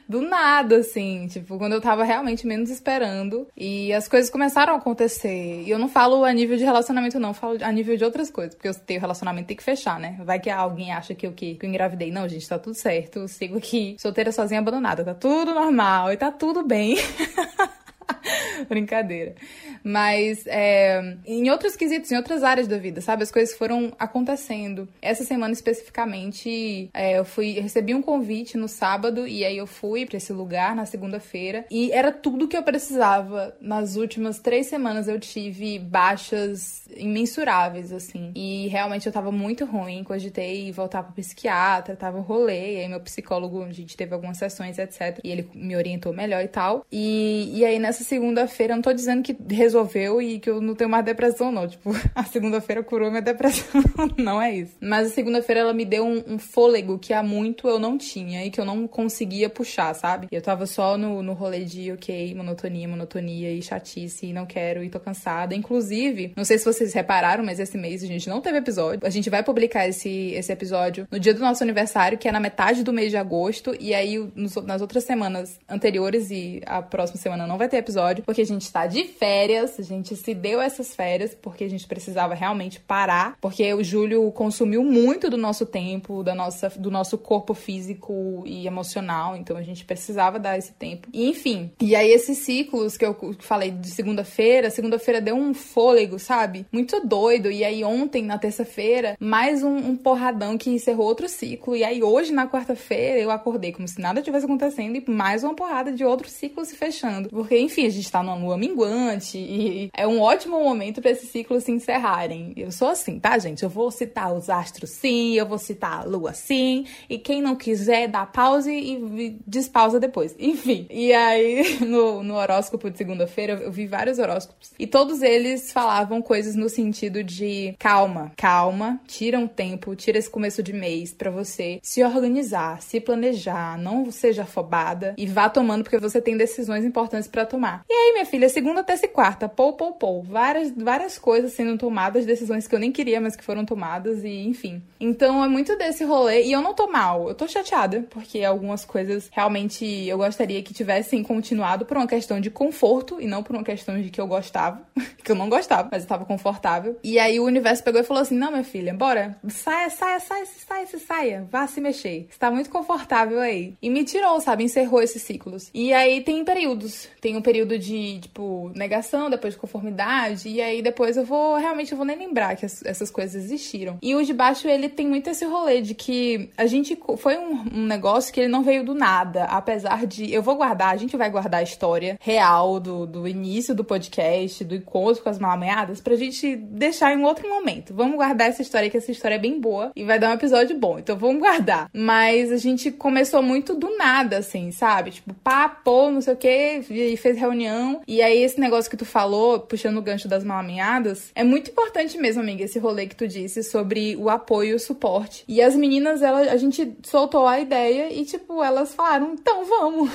[0.09, 3.47] do nada, assim, tipo, quando eu tava realmente menos esperando.
[3.57, 5.62] E as coisas começaram a acontecer.
[5.62, 8.55] E eu não falo a nível de relacionamento, não, falo a nível de outras coisas.
[8.55, 10.19] Porque eu tenho relacionamento, tem que fechar, né?
[10.25, 12.11] Vai que alguém acha que eu, que, que eu engravidei.
[12.11, 13.21] Não, gente, tá tudo certo.
[13.21, 15.05] Eu sigo aqui, solteira, sozinha, abandonada.
[15.05, 16.97] Tá tudo normal e tá tudo bem.
[18.69, 19.35] Brincadeira.
[19.83, 23.23] Mas é, em outros quesitos, em outras áreas da vida, sabe?
[23.23, 24.88] As coisas foram acontecendo.
[25.03, 30.07] Essa semana especificamente, é, eu fui, recebi um convite no sábado e aí eu fui
[30.07, 33.55] para esse lugar na segunda-feira e era tudo que eu precisava.
[33.61, 38.33] Nas últimas três semanas eu tive baixas imensuráveis, assim.
[38.35, 42.88] E realmente eu tava muito ruim, cogitei voltar pro psiquiatra, tava um rolê, e aí
[42.88, 45.19] meu psicólogo, a gente teve algumas sessões, etc.
[45.23, 46.87] E ele me orientou melhor e tal.
[46.90, 50.75] E, e aí nessa segunda-feira, eu não tô dizendo que resolveu e que eu não
[50.75, 51.69] tenho mais depressão, não.
[51.69, 53.83] Tipo, a segunda-feira curou minha depressão.
[54.19, 54.73] não é isso.
[54.81, 58.45] Mas a segunda-feira ela me deu um, um, fôlego que há muito eu não tinha
[58.45, 60.27] e que eu não conseguia puxar, sabe?
[60.33, 64.83] Eu tava só no, no rolê de, ok, monotonia, monotonia e chatice, e não quero
[64.83, 65.55] e tô cansada.
[65.55, 69.07] Inclusive, não sei se vocês repararam, mas esse mês a gente não teve episódio.
[69.07, 72.41] A gente vai publicar esse, esse episódio no dia do nosso aniversário, que é na
[72.41, 77.21] metade do mês de agosto, e aí nos, nas outras semanas anteriores e a próxima
[77.21, 80.61] semana não vai ter episódio, porque a gente tá de férias, a gente se deu
[80.61, 85.66] essas férias porque a gente precisava realmente parar, porque o Júlio consumiu muito do nosso
[85.66, 90.73] tempo, da nossa, do nosso corpo físico e emocional, então a gente precisava dar esse
[90.73, 91.09] tempo.
[91.12, 96.18] E, enfim, e aí esses ciclos que eu falei de segunda-feira, segunda-feira deu um fôlego,
[96.18, 96.66] sabe?
[96.73, 97.51] Muito doido.
[97.51, 101.77] E aí ontem, na terça-feira, mais um, um porradão que encerrou outro ciclo.
[101.77, 105.55] E aí hoje, na quarta-feira, eu acordei como se nada tivesse acontecendo e mais uma
[105.55, 107.29] porrada de outro ciclo se fechando.
[107.29, 111.31] Porque, enfim, a gente tá numa lua minguante e é um ótimo momento para esses
[111.31, 112.53] ciclos se encerrarem.
[112.57, 113.63] Eu sou assim, tá, gente?
[113.63, 117.57] Eu vou citar os astros sim, eu vou citar a lua sim, e quem não
[117.57, 120.35] quiser dá pause e despausa depois.
[120.39, 120.87] Enfim.
[120.91, 126.21] E aí, no, no horóscopo de segunda-feira, eu vi vários horóscopos e todos eles falavam
[126.23, 131.31] coisas no sentido de calma, calma, tira um tempo, tira esse começo de mês para
[131.31, 136.85] você se organizar, se planejar, não seja afobada e vá tomando porque você tem decisões
[136.85, 137.63] importantes para tomar.
[137.88, 140.22] E aí, minha filha, segunda, terça e quarta, pou, pou, pou.
[140.22, 144.46] Várias, várias coisas sendo tomadas, decisões que eu nem queria, mas que foram tomadas, e
[144.46, 144.83] enfim.
[145.00, 146.44] Então é muito desse rolê.
[146.44, 150.74] E eu não tô mal, eu tô chateada, porque algumas coisas realmente eu gostaria que
[150.74, 154.27] tivessem continuado por uma questão de conforto e não por uma questão de que eu
[154.27, 154.83] gostava.
[155.24, 156.98] que eu não gostava, mas eu tava confortável.
[157.03, 160.46] E aí o universo pegou e falou assim: não, minha filha, bora, saia, saia, saia,
[160.46, 162.27] saia, saia, saia, vá se mexer.
[162.31, 163.74] Está muito confortável aí.
[163.81, 164.64] E me tirou, sabe?
[164.64, 165.70] Encerrou esses ciclos.
[165.72, 167.09] E aí tem períodos.
[167.20, 171.55] Tem um período período de, tipo, negação, depois de conformidade, e aí depois eu vou,
[171.55, 173.97] realmente, eu vou nem lembrar que essas coisas existiram.
[174.03, 177.64] E o de baixo, ele tem muito esse rolê de que a gente, foi um,
[177.73, 181.17] um negócio que ele não veio do nada, apesar de, eu vou guardar, a gente
[181.17, 186.01] vai guardar a história real do, do início do podcast, do encontro com as malamanhadas,
[186.01, 187.95] pra gente deixar em outro momento.
[187.95, 190.77] Vamos guardar essa história, que essa história é bem boa e vai dar um episódio
[190.77, 191.88] bom, então vamos guardar.
[191.95, 195.12] Mas a gente começou muito do nada, assim, sabe?
[195.12, 198.01] Tipo, papo, não sei o que, e fez reunião.
[198.07, 202.19] E aí, esse negócio que tu falou, puxando o gancho das malaminhadas, é muito importante
[202.19, 205.45] mesmo, amiga, esse rolê que tu disse sobre o apoio e o suporte.
[205.47, 210.11] E as meninas, ela, a gente soltou a ideia e, tipo, elas falaram, então vamos.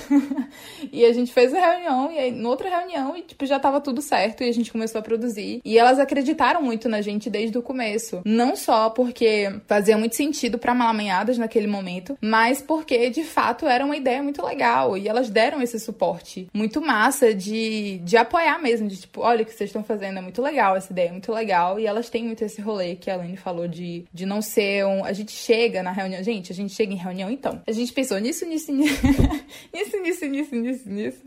[0.92, 4.02] e a gente fez a reunião, e aí, noutra reunião, e, tipo, já tava tudo
[4.02, 5.62] certo, e a gente começou a produzir.
[5.64, 8.22] E elas acreditaram muito na gente desde o começo.
[8.26, 13.86] Não só porque fazia muito sentido para malamanhadas naquele momento, mas porque, de fato, era
[13.86, 14.98] uma ideia muito legal.
[14.98, 19.46] E elas deram esse suporte muito massa de, de apoiar mesmo, de tipo, olha o
[19.46, 21.80] que vocês estão fazendo, é muito legal, essa ideia é muito legal.
[21.80, 25.04] E elas têm muito esse rolê que a Aline falou de, de não ser um.
[25.04, 27.62] A gente chega na reunião, gente, a gente chega em reunião então.
[27.66, 29.02] A gente pensou nisso, nisso, nisso,
[29.74, 31.22] nisso, nisso, nisso, nisso, nisso.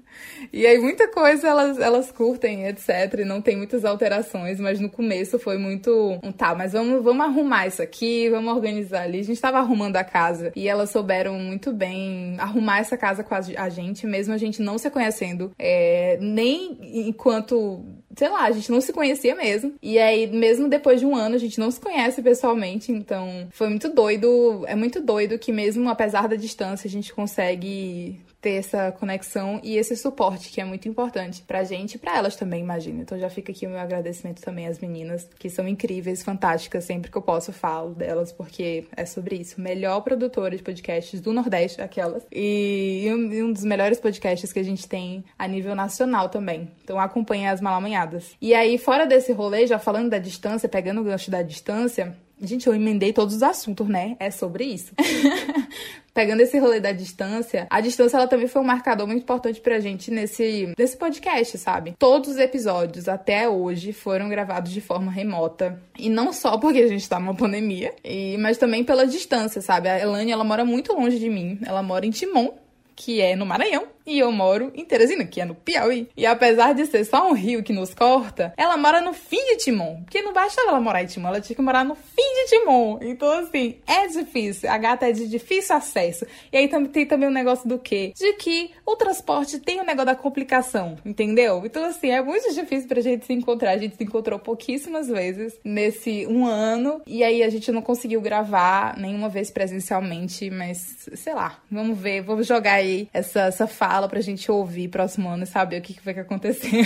[0.52, 3.20] E aí muita coisa elas, elas curtem, etc.
[3.20, 6.18] E não tem muitas alterações, mas no começo foi muito.
[6.22, 9.20] Um, tá, mas vamos, vamos arrumar isso aqui, vamos organizar ali.
[9.20, 13.34] A gente tava arrumando a casa e elas souberam muito bem arrumar essa casa com
[13.34, 15.52] a gente, mesmo a gente não se conhecendo.
[15.58, 17.84] É, nem enquanto
[18.16, 19.74] sei lá, a gente não se conhecia mesmo.
[19.82, 22.92] E aí, mesmo depois de um ano, a gente não se conhece pessoalmente.
[22.92, 24.64] Então, foi muito doido.
[24.66, 29.76] É muito doido que, mesmo apesar da distância, a gente consegue ter essa conexão e
[29.76, 33.00] esse suporte que é muito importante pra gente e pra elas também, imagino.
[33.00, 37.10] Então já fica aqui o meu agradecimento também às meninas, que são incríveis, fantásticas, sempre
[37.10, 39.60] que eu posso falo delas, porque é sobre isso.
[39.60, 42.26] Melhor produtora de podcasts do Nordeste, aquelas.
[42.32, 46.68] E um, dos melhores podcasts que a gente tem a nível nacional também.
[46.82, 48.34] Então acompanha as malamanhadas.
[48.40, 52.66] E aí, fora desse rolê, já falando da distância, pegando o gancho da distância, Gente,
[52.66, 54.16] eu emendei todos os assuntos, né?
[54.18, 54.92] É sobre isso.
[56.12, 59.78] Pegando esse rolê da distância, a distância ela também foi um marcador muito importante pra
[59.80, 61.94] gente nesse, nesse podcast, sabe?
[61.98, 65.80] Todos os episódios até hoje foram gravados de forma remota.
[65.96, 69.88] E não só porque a gente tá numa pandemia, e, mas também pela distância, sabe?
[69.88, 71.58] A Elane, ela mora muito longe de mim.
[71.64, 72.50] Ela mora em Timon,
[72.94, 76.08] que é no Maranhão e eu moro em Teresina, que é no Piauí.
[76.16, 79.56] E apesar de ser só um rio que nos corta, ela mora no fim de
[79.58, 80.02] Timon.
[80.02, 82.98] Porque não basta ela morar em Timon, ela tinha que morar no fim de Timon.
[83.02, 84.70] Então, assim, é difícil.
[84.70, 86.26] A gata é de difícil acesso.
[86.52, 88.12] E aí tem também o um negócio do quê?
[88.16, 91.62] De que o transporte tem o um negócio da complicação, entendeu?
[91.64, 93.72] Então, assim, é muito difícil pra gente se encontrar.
[93.72, 97.00] A gente se encontrou pouquíssimas vezes nesse um ano.
[97.06, 102.22] E aí a gente não conseguiu gravar nenhuma vez presencialmente, mas sei lá, vamos ver,
[102.22, 105.82] vamos jogar aí essa, essa fase fala pra gente ouvir próximo ano e saber o
[105.82, 106.70] que, que foi que aconteceu.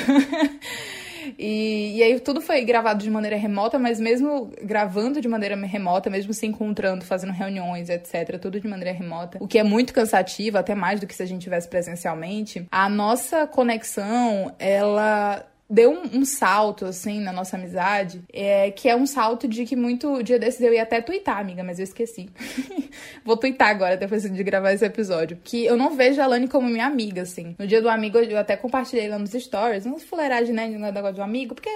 [1.37, 6.09] E, e, aí tudo foi gravado de maneira remota, mas mesmo gravando de maneira remota,
[6.09, 10.57] mesmo se encontrando, fazendo reuniões, etc., tudo de maneira remota, o que é muito cansativo,
[10.57, 16.21] até mais do que se a gente tivesse presencialmente, a nossa conexão, ela deu um,
[16.21, 20.39] um, salto, assim, na nossa amizade, é, que é um salto de que muito dia
[20.39, 22.29] desses eu ia até twittar, amiga, mas eu esqueci.
[23.25, 25.39] Vou twittar agora, depois de gravar esse episódio.
[25.43, 27.55] Que eu não vejo a Lani como minha amiga, assim.
[27.59, 31.17] No dia do amigo, eu até compartilhei lá nos stories, uns fuleiragem, né, de negócio
[31.17, 31.71] do amigo, porque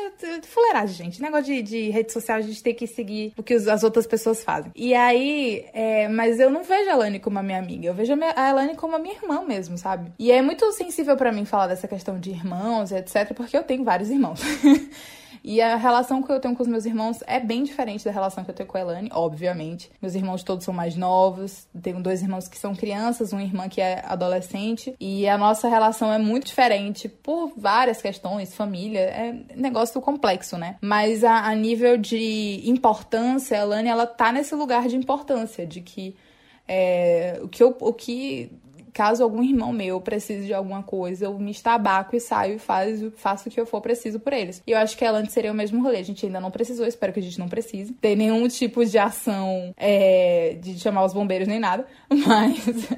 [0.45, 1.23] fuleiragem, gente.
[1.23, 4.43] Negócio de, de rede social, a gente tem que seguir o que as outras pessoas
[4.43, 4.71] fazem.
[4.75, 8.13] E aí, é, mas eu não vejo a Lani como a minha amiga, eu vejo
[8.13, 10.13] a Lani como a minha irmã mesmo, sabe?
[10.19, 13.80] E é muito sensível para mim falar dessa questão de irmãos, etc, porque eu tenho
[13.81, 14.41] tenho vários irmãos.
[15.43, 18.45] e a relação que eu tenho com os meus irmãos é bem diferente da relação
[18.45, 19.91] que eu tenho com a Elane, obviamente.
[20.01, 21.67] Meus irmãos todos são mais novos.
[21.83, 24.95] Tenho dois irmãos que são crianças, uma irmã que é adolescente.
[25.01, 29.01] E a nossa relação é muito diferente por várias questões, família.
[29.01, 30.77] É negócio complexo, né?
[30.81, 35.81] Mas a, a nível de importância, a Elane, ela tá nesse lugar de importância, de
[35.81, 36.15] que
[36.69, 38.53] é, o que eu, o que
[38.93, 43.03] caso algum irmão meu precise de alguma coisa, eu me estabaco e saio e faz,
[43.17, 44.63] faço o que eu for preciso por eles.
[44.67, 45.99] E eu acho que ela antes seria o mesmo rolê.
[45.99, 48.99] A gente ainda não precisou, espero que a gente não precise ter nenhum tipo de
[48.99, 52.89] ação é, de chamar os bombeiros nem nada, mas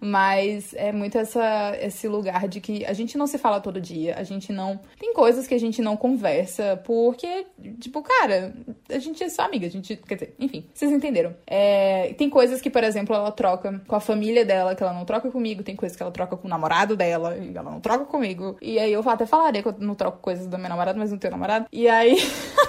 [0.00, 4.14] mas é muito essa esse lugar de que a gente não se fala todo dia,
[4.16, 7.46] a gente não tem coisas que a gente não conversa porque
[7.80, 8.54] tipo, cara,
[8.90, 11.34] a gente é só amiga, a gente, quer dizer, enfim, vocês entenderam.
[11.46, 15.04] É, tem coisas que, por exemplo, ela troca com a família dela que ela não
[15.04, 18.04] troca comigo, tem coisas que ela troca com o namorado dela e ela não troca
[18.04, 18.56] comigo.
[18.60, 21.18] E aí eu até falaria que eu não troco coisas do meu namorado, mas não
[21.18, 21.66] tenho namorado.
[21.72, 22.16] E aí.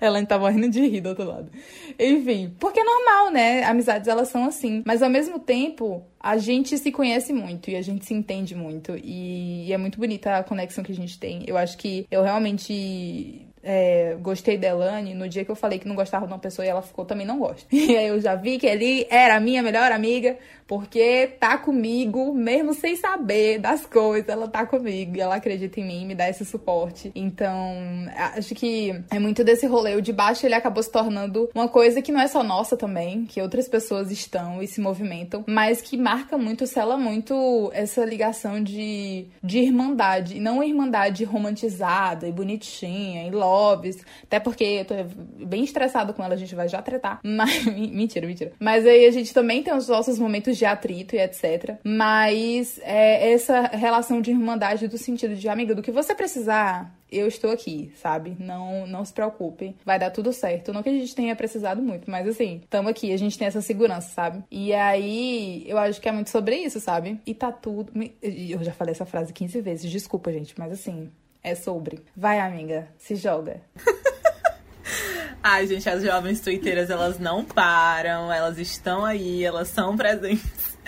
[0.00, 1.50] Ela tá morrendo de rir do outro lado.
[1.98, 3.62] Enfim, porque é normal, né?
[3.64, 4.82] Amizades elas são assim.
[4.86, 8.96] Mas ao mesmo tempo, a gente se conhece muito e a gente se entende muito.
[8.96, 11.44] E, é muito bonita a conexão que a gente tem.
[11.46, 15.86] Eu acho que eu realmente é, gostei da Elane no dia que eu falei que
[15.86, 17.66] não gostava de uma pessoa e ela ficou também não gosta.
[17.72, 20.38] E aí eu já vi que ele era a minha melhor amiga,
[20.70, 26.06] porque tá comigo, mesmo sem saber das coisas, ela tá comigo, ela acredita em mim,
[26.06, 27.10] me dá esse suporte.
[27.12, 27.74] Então,
[28.36, 29.96] acho que é muito desse rolê.
[29.96, 33.24] O de baixo ele acabou se tornando uma coisa que não é só nossa também,
[33.24, 38.62] que outras pessoas estão e se movimentam, mas que marca muito, sela muito essa ligação
[38.62, 40.36] de, de irmandade.
[40.36, 44.04] E não irmandade romantizada e bonitinha e lobbies.
[44.22, 44.94] Até porque eu tô
[45.44, 47.18] bem estressada com ela, a gente vai já tretar.
[47.26, 48.52] Mas, mentira, mentira.
[48.60, 51.76] Mas aí a gente também tem os nossos momentos de atrito e etc.
[51.82, 57.26] Mas é essa relação de irmandade do sentido de, amiga, do que você precisar, eu
[57.26, 58.36] estou aqui, sabe?
[58.38, 60.72] Não, não se preocupe, vai dar tudo certo.
[60.72, 63.62] Não que a gente tenha precisado muito, mas assim, estamos aqui, a gente tem essa
[63.62, 64.44] segurança, sabe?
[64.50, 67.18] E aí, eu acho que é muito sobre isso, sabe?
[67.26, 67.90] E tá tudo.
[68.22, 71.10] Eu já falei essa frase 15 vezes, desculpa, gente, mas assim,
[71.42, 72.00] é sobre.
[72.14, 73.62] Vai, amiga, se joga.
[75.42, 80.78] Ai, gente, as jovens twitteiras, elas não param, elas estão aí, elas são presentes.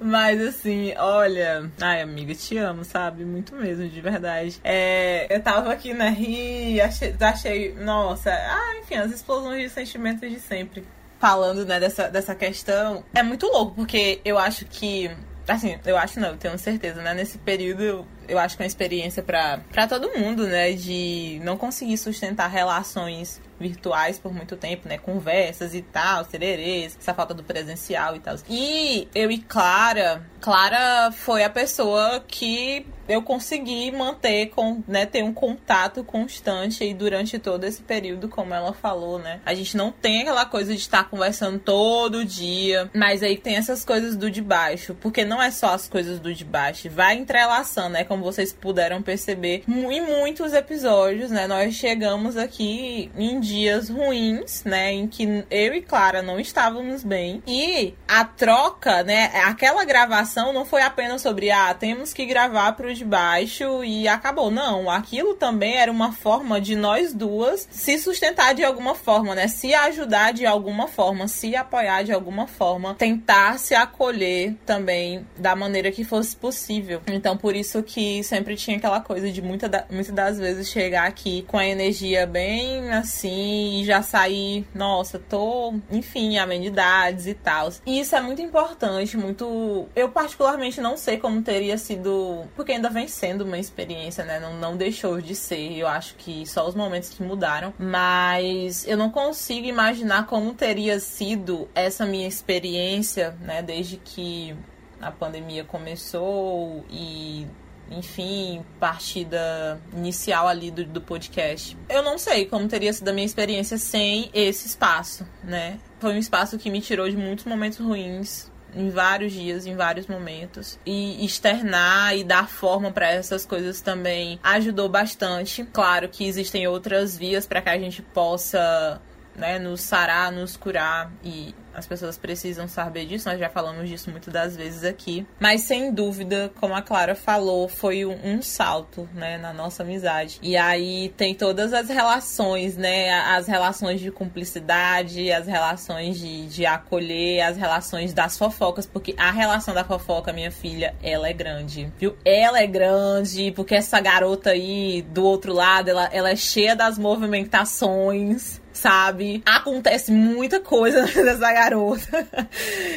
[0.00, 1.70] Mas assim, olha.
[1.80, 3.24] Ai, amiga, te amo, sabe?
[3.24, 4.60] Muito mesmo, de verdade.
[4.62, 7.74] É, eu tava aqui, né, ri, achei, achei.
[7.74, 10.84] Nossa, ah, enfim, as explosões de sentimentos de sempre.
[11.18, 13.04] Falando, né, dessa, dessa questão.
[13.12, 15.10] É muito louco, porque eu acho que.
[15.48, 17.12] Assim, eu acho não, eu tenho certeza, né?
[17.12, 20.72] Nesse período eu acho que é uma experiência para todo mundo, né?
[20.72, 24.98] De não conseguir sustentar relações virtuais por muito tempo, né?
[24.98, 28.36] Conversas e tal, sererês, essa falta do presencial e tal.
[28.48, 35.24] E eu e Clara, Clara foi a pessoa que eu consegui manter com, né, ter
[35.24, 39.40] um contato constante e durante todo esse período, como ela falou, né?
[39.44, 43.84] A gente não tem aquela coisa de estar conversando todo dia, mas aí tem essas
[43.84, 47.90] coisas do de baixo, porque não é só as coisas do de baixo, vai entrelaçando,
[47.90, 48.04] né?
[48.04, 51.48] Como vocês puderam perceber, em muitos episódios, né?
[51.48, 54.92] Nós chegamos aqui em dias ruins, né?
[54.92, 57.42] Em que eu e Clara não estávamos bem.
[57.46, 59.26] E a troca, né?
[59.44, 64.50] Aquela gravação não foi apenas sobre, ah, temos que gravar pro de baixo e acabou.
[64.50, 69.48] Não, aquilo também era uma forma de nós duas se sustentar de alguma forma, né?
[69.48, 75.56] Se ajudar de alguma forma, se apoiar de alguma forma, tentar se acolher também da
[75.56, 77.02] maneira que fosse possível.
[77.08, 81.06] Então, por isso que sempre tinha aquela coisa de muita da, muitas das vezes chegar
[81.06, 87.70] aqui com a energia bem assim e já sair, nossa, tô, enfim, amenidades e tal.
[87.86, 89.88] E isso é muito importante, muito.
[89.94, 92.44] Eu, particularmente, não sei como teria sido.
[92.54, 94.38] Porque ainda vem sendo uma experiência, né?
[94.40, 95.78] Não, não deixou de ser.
[95.78, 97.72] Eu acho que só os momentos que mudaram.
[97.78, 103.62] Mas eu não consigo imaginar como teria sido essa minha experiência, né?
[103.62, 104.56] Desde que
[105.00, 107.46] a pandemia começou e
[107.90, 111.76] enfim, partida inicial ali do, do podcast.
[111.88, 115.78] Eu não sei como teria sido a minha experiência sem esse espaço, né?
[115.98, 120.06] Foi um espaço que me tirou de muitos momentos ruins, em vários dias, em vários
[120.06, 120.78] momentos.
[120.86, 125.64] E externar e dar forma para essas coisas também ajudou bastante.
[125.72, 129.00] Claro que existem outras vias para que a gente possa
[129.34, 134.10] né, nos sarar, nos curar e as pessoas precisam saber disso, nós já falamos disso
[134.10, 135.26] muitas das vezes aqui.
[135.38, 140.38] Mas sem dúvida, como a Clara falou, foi um, um, salto, né, na nossa amizade.
[140.42, 146.66] E aí tem todas as relações, né, as relações de cumplicidade, as relações de, de
[146.66, 151.92] acolher, as relações das fofocas, porque a relação da fofoca, minha filha, ela é grande,
[151.98, 152.16] viu?
[152.24, 156.98] Ela é grande, porque essa garota aí do outro lado, ela, ela é cheia das
[156.98, 159.42] movimentações sabe?
[159.44, 162.28] Acontece muita coisa nessa garota.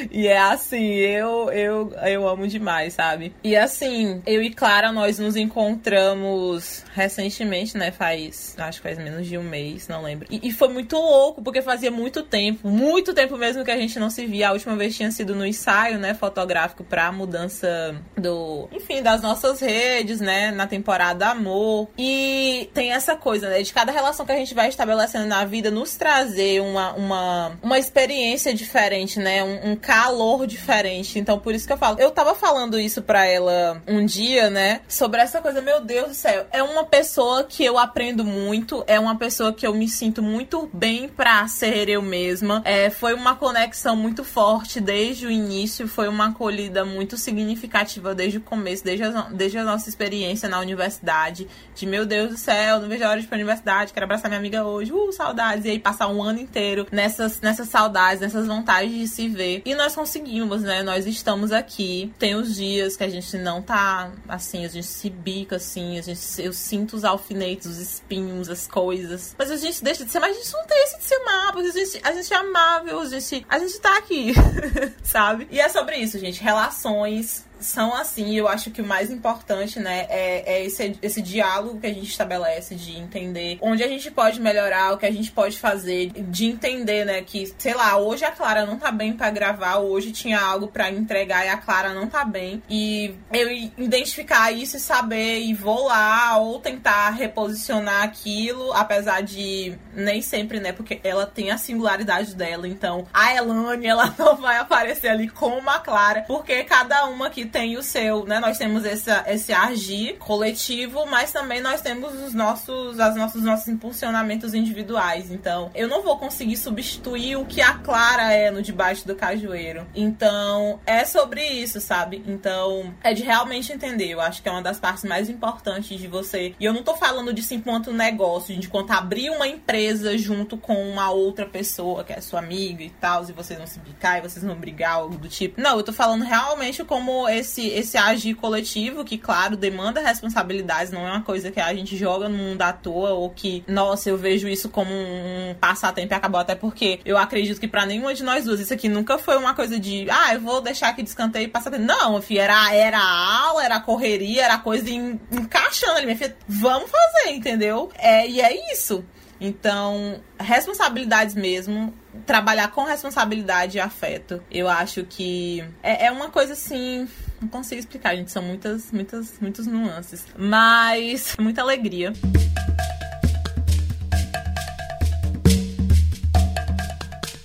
[0.09, 3.33] e é assim, eu, eu, eu amo demais, sabe?
[3.43, 7.91] E assim, eu e Clara, nós nos encontramos recentemente, né?
[7.91, 10.27] Faz, acho que faz menos de um mês, não lembro.
[10.29, 13.99] E, e foi muito louco, porque fazia muito tempo, muito tempo mesmo que a gente
[13.99, 14.49] não se via.
[14.49, 16.13] A última vez tinha sido no ensaio, né?
[16.13, 20.51] Fotográfico pra mudança do, enfim, das nossas redes, né?
[20.51, 21.89] Na temporada Amor.
[21.97, 23.61] E tem essa coisa, né?
[23.61, 27.79] De cada relação que a gente vai estabelecendo na vida, nos trazer uma, uma, uma
[27.79, 29.43] experiência diferente, né?
[29.43, 31.19] Um, um, calor diferente.
[31.19, 31.99] Então, por isso que eu falo.
[31.99, 34.81] Eu tava falando isso pra ela um dia, né?
[34.87, 36.45] Sobre essa coisa, meu Deus do céu.
[36.51, 40.69] É uma pessoa que eu aprendo muito, é uma pessoa que eu me sinto muito
[40.73, 42.61] bem pra ser eu mesma.
[42.65, 48.37] É, foi uma conexão muito forte desde o início, foi uma acolhida muito significativa desde
[48.37, 51.47] o começo, desde a, desde a nossa experiência na universidade.
[51.75, 54.29] De meu Deus do céu, não vejo a hora de ir pra universidade, quero abraçar
[54.29, 55.11] minha amiga hoje, uh,
[55.53, 55.65] saudades.
[55.65, 59.61] E aí passar um ano inteiro nessas, nessas saudades, nessas vontades de se ver.
[59.65, 60.83] E nós conseguimos, né?
[60.83, 62.11] Nós estamos aqui.
[62.17, 66.01] Tem os dias que a gente não tá assim, a gente se bica assim, a
[66.01, 69.35] gente, eu sinto os alfinetes, os espinhos, as coisas.
[69.37, 71.13] Mas a gente deixa de ser, mas a gente não deixa de ser
[71.51, 74.33] porque a gente, a gente é amável, a gente, a gente tá aqui,
[75.03, 75.47] sabe?
[75.51, 76.41] E é sobre isso, gente.
[76.41, 81.79] Relações são assim, eu acho que o mais importante, né, é, é, esse, esse diálogo
[81.79, 85.31] que a gente estabelece de entender onde a gente pode melhorar, o que a gente
[85.31, 89.29] pode fazer, de entender, né, que, sei lá, hoje a Clara não tá bem para
[89.31, 92.61] gravar, hoje tinha algo para entregar e a Clara não tá bem.
[92.69, 99.77] E eu identificar isso e saber e vou lá ou tentar reposicionar aquilo, apesar de
[99.93, 102.67] nem sempre, né, porque ela tem a singularidade dela.
[102.67, 107.45] Então, a Elane, ela não vai aparecer ali como a Clara, porque cada uma aqui
[107.53, 108.39] tem o seu, né?
[108.39, 113.67] Nós temos essa, esse agir coletivo, mas também nós temos os nossos, as nossos, nossos
[113.67, 115.29] impulsionamentos individuais.
[115.29, 119.85] Então, eu não vou conseguir substituir o que a Clara é no debaixo do cajueiro.
[119.93, 122.23] Então, é sobre isso, sabe?
[122.25, 124.09] Então, é de realmente entender.
[124.09, 126.55] Eu acho que é uma das partes mais importantes de você.
[126.59, 130.73] E eu não tô falando disso enquanto negócio, de quanto abrir uma empresa junto com
[130.89, 134.21] uma outra pessoa que é sua amiga e tal, e vocês não se bicar e
[134.21, 135.61] vocês não brigar, algo do tipo.
[135.61, 140.91] Não, eu tô falando realmente como esse esse, esse agir coletivo, que, claro, demanda responsabilidades,
[140.91, 144.09] não é uma coisa que a gente joga no mundo à toa, ou que, nossa,
[144.09, 148.13] eu vejo isso como um passatempo e acabou, até porque eu acredito que para nenhuma
[148.13, 151.03] de nós duas isso aqui nunca foi uma coisa de, ah, eu vou deixar aqui
[151.03, 151.83] descanteio e passar tempo.
[151.83, 156.89] Não, filha, era, era aula, era correria, era coisa de encaixando ali, minha filha, vamos
[156.89, 157.91] fazer, entendeu?
[157.97, 159.03] É, e é isso.
[159.39, 161.93] Então, responsabilidades mesmo,
[162.25, 164.41] trabalhar com responsabilidade e afeto.
[164.49, 167.07] Eu acho que é, é uma coisa assim
[167.43, 168.31] não consigo explicar, gente.
[168.31, 170.25] São muitas, muitas, muitas nuances.
[170.37, 172.13] Mas muita alegria.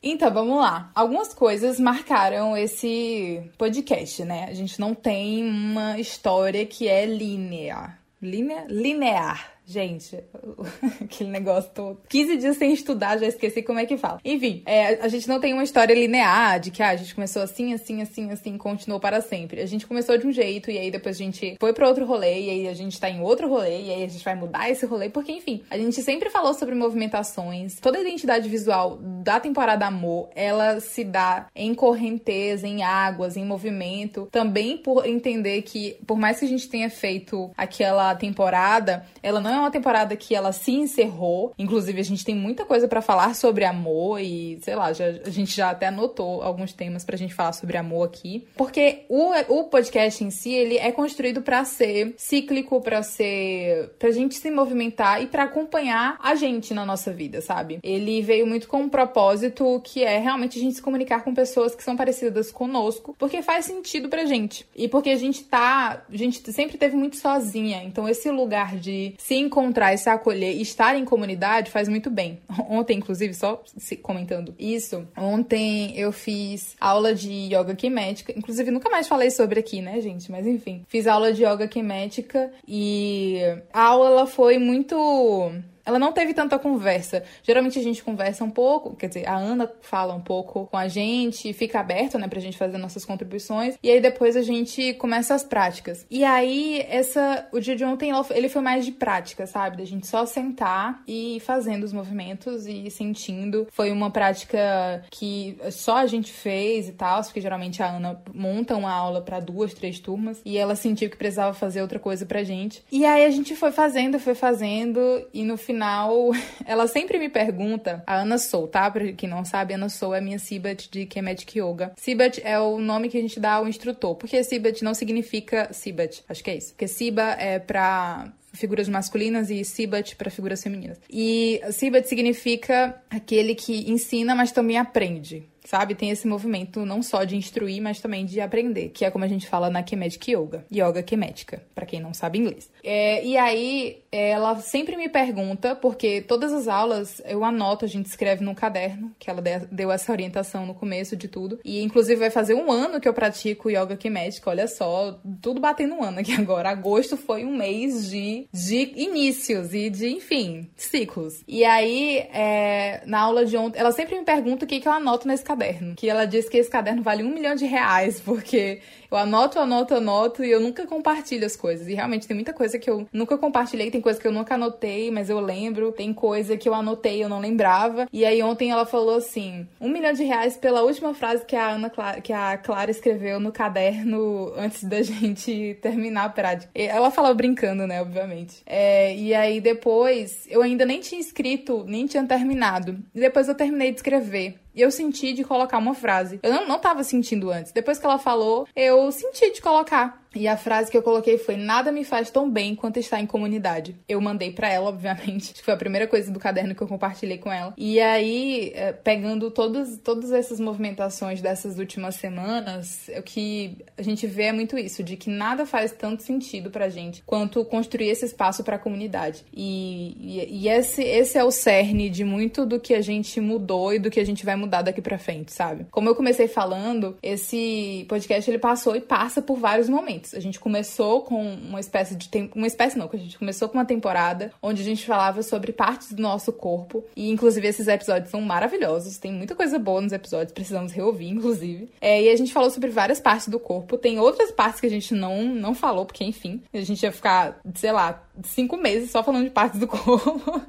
[0.02, 0.90] Então, vamos lá.
[0.94, 4.46] Algumas coisas marcaram esse podcast, né?
[4.48, 8.00] A gente não tem uma história que é linear.
[8.22, 8.66] Linear?
[8.68, 10.18] Linear Gente,
[11.04, 12.00] aquele negócio todo.
[12.08, 14.18] 15 dias sem estudar, já esqueci como é que fala.
[14.24, 17.42] Enfim, é, a gente não tem uma história linear de que ah, a gente começou
[17.42, 19.60] assim, assim, assim, assim, continuou para sempre.
[19.60, 22.44] A gente começou de um jeito e aí depois a gente foi para outro rolê
[22.44, 24.86] e aí a gente tá em outro rolê e aí a gente vai mudar esse
[24.86, 27.78] rolê, porque enfim, a gente sempre falou sobre movimentações.
[27.78, 33.44] Toda a identidade visual da temporada Amor, ela se dá em correnteza, em águas, em
[33.44, 34.28] movimento.
[34.32, 39.50] Também por entender que, por mais que a gente tenha feito aquela temporada, ela não
[39.50, 41.52] é é uma temporada que ela se encerrou.
[41.58, 45.30] Inclusive, a gente tem muita coisa para falar sobre amor e, sei lá, já, a
[45.30, 48.46] gente já até anotou alguns temas pra gente falar sobre amor aqui.
[48.56, 53.90] Porque o, o podcast em si, ele é construído para ser cíclico, para ser.
[53.98, 57.78] pra gente se movimentar e para acompanhar a gente na nossa vida, sabe?
[57.82, 61.74] Ele veio muito com um propósito que é realmente a gente se comunicar com pessoas
[61.74, 64.66] que são parecidas conosco, porque faz sentido pra gente.
[64.74, 66.04] E porque a gente tá.
[66.10, 67.82] A gente sempre teve muito sozinha.
[67.84, 72.10] Então, esse lugar de se encontrar e se acolher e estar em comunidade faz muito
[72.10, 72.38] bem.
[72.68, 73.62] Ontem, inclusive, só
[74.02, 78.32] comentando isso, ontem eu fiz aula de yoga quimética.
[78.36, 80.30] Inclusive, nunca mais falei sobre aqui, né, gente?
[80.30, 83.40] Mas enfim, fiz aula de yoga quimética e
[83.72, 85.52] a aula foi muito
[85.88, 87.24] ela não teve tanta conversa.
[87.42, 90.86] Geralmente a gente conversa um pouco, quer dizer, a Ana fala um pouco com a
[90.86, 95.34] gente, fica aberta, né, pra gente fazer nossas contribuições, e aí depois a gente começa
[95.34, 96.04] as práticas.
[96.10, 99.78] E aí, essa, o dia de ontem, ele foi mais de prática, sabe?
[99.78, 103.66] Da gente só sentar e fazendo os movimentos e sentindo.
[103.70, 108.76] Foi uma prática que só a gente fez e tal, porque geralmente a Ana monta
[108.76, 112.44] uma aula para duas, três turmas, e ela sentiu que precisava fazer outra coisa pra
[112.44, 112.84] gente.
[112.92, 115.00] E aí a gente foi fazendo, foi fazendo,
[115.32, 116.32] e no final final,
[116.66, 118.90] ela sempre me pergunta, a Ana Sou, tá?
[118.90, 121.92] Pra quem não sabe, Ana Sou é minha Sibat de Kemetic Yoga.
[121.96, 126.24] Sibat é o nome que a gente dá ao instrutor, porque Sibat não significa Sibat,
[126.28, 126.72] acho que é isso.
[126.72, 130.98] Porque Siba é pra figuras masculinas e Sibat para figuras femininas.
[131.08, 135.94] E Sibat significa aquele que ensina, mas também aprende sabe?
[135.94, 139.28] Tem esse movimento não só de instruir, mas também de aprender, que é como a
[139.28, 142.70] gente fala na Kemetic Yoga, Yoga Kemética, para quem não sabe inglês.
[142.82, 148.06] É, e aí, ela sempre me pergunta, porque todas as aulas eu anoto, a gente
[148.06, 152.30] escreve num caderno, que ela deu essa orientação no começo de tudo, e inclusive vai
[152.30, 156.32] fazer um ano que eu pratico Yoga Kemética, olha só, tudo batendo um ano aqui
[156.32, 156.70] agora.
[156.70, 161.42] Agosto foi um mês de, de inícios e de, enfim, ciclos.
[161.46, 164.92] E aí, é, na aula de ontem, ela sempre me pergunta o que, que eu
[164.92, 165.57] anoto nesse caderno.
[165.96, 168.80] Que ela diz que esse caderno vale um milhão de reais, porque
[169.10, 171.88] eu anoto, anoto, anoto e eu nunca compartilho as coisas.
[171.88, 175.10] E realmente tem muita coisa que eu nunca compartilhei, tem coisa que eu nunca anotei,
[175.10, 175.92] mas eu lembro.
[175.92, 178.06] Tem coisa que eu anotei e eu não lembrava.
[178.12, 181.70] E aí ontem ela falou assim: um milhão de reais pela última frase que a
[181.70, 186.70] Ana Clara, que a Clara escreveu no caderno antes da gente terminar a prática.
[186.74, 188.02] Ela falou brincando, né?
[188.02, 188.62] Obviamente.
[188.66, 192.98] É, e aí depois eu ainda nem tinha escrito, nem tinha terminado.
[193.14, 194.58] E depois eu terminei de escrever.
[194.78, 196.38] E eu senti de colocar uma frase.
[196.40, 197.72] Eu não, não tava sentindo antes.
[197.72, 200.22] Depois que ela falou, eu senti de colocar.
[200.34, 203.26] E a frase que eu coloquei foi: Nada me faz tão bem quanto estar em
[203.26, 203.96] comunidade.
[204.08, 205.52] Eu mandei para ela, obviamente.
[205.52, 207.74] Acho que foi a primeira coisa do caderno que eu compartilhei com ela.
[207.76, 214.26] E aí, é, pegando todas, todas essas movimentações dessas últimas semanas, o que a gente
[214.26, 218.26] vê é muito isso: de que nada faz tanto sentido pra gente quanto construir esse
[218.26, 219.44] espaço para a comunidade.
[219.52, 223.94] E, e, e, esse, esse é o cerne de muito do que a gente mudou
[223.94, 225.86] e do que a gente vai mudar daqui pra frente, sabe?
[225.90, 230.34] Como eu comecei falando, esse podcast ele passou e passa por vários momentos momentos.
[230.34, 232.56] A gente começou com uma espécie de tempo.
[232.56, 235.72] Uma espécie não, que a gente começou com uma temporada onde a gente falava sobre
[235.72, 237.04] partes do nosso corpo.
[237.16, 239.18] E inclusive esses episódios são maravilhosos.
[239.18, 241.90] Tem muita coisa boa nos episódios, precisamos reouvir, inclusive.
[242.00, 243.96] É, e a gente falou sobre várias partes do corpo.
[243.96, 247.60] Tem outras partes que a gente não, não falou, porque, enfim, a gente ia ficar,
[247.74, 250.62] sei lá, cinco meses só falando de partes do corpo.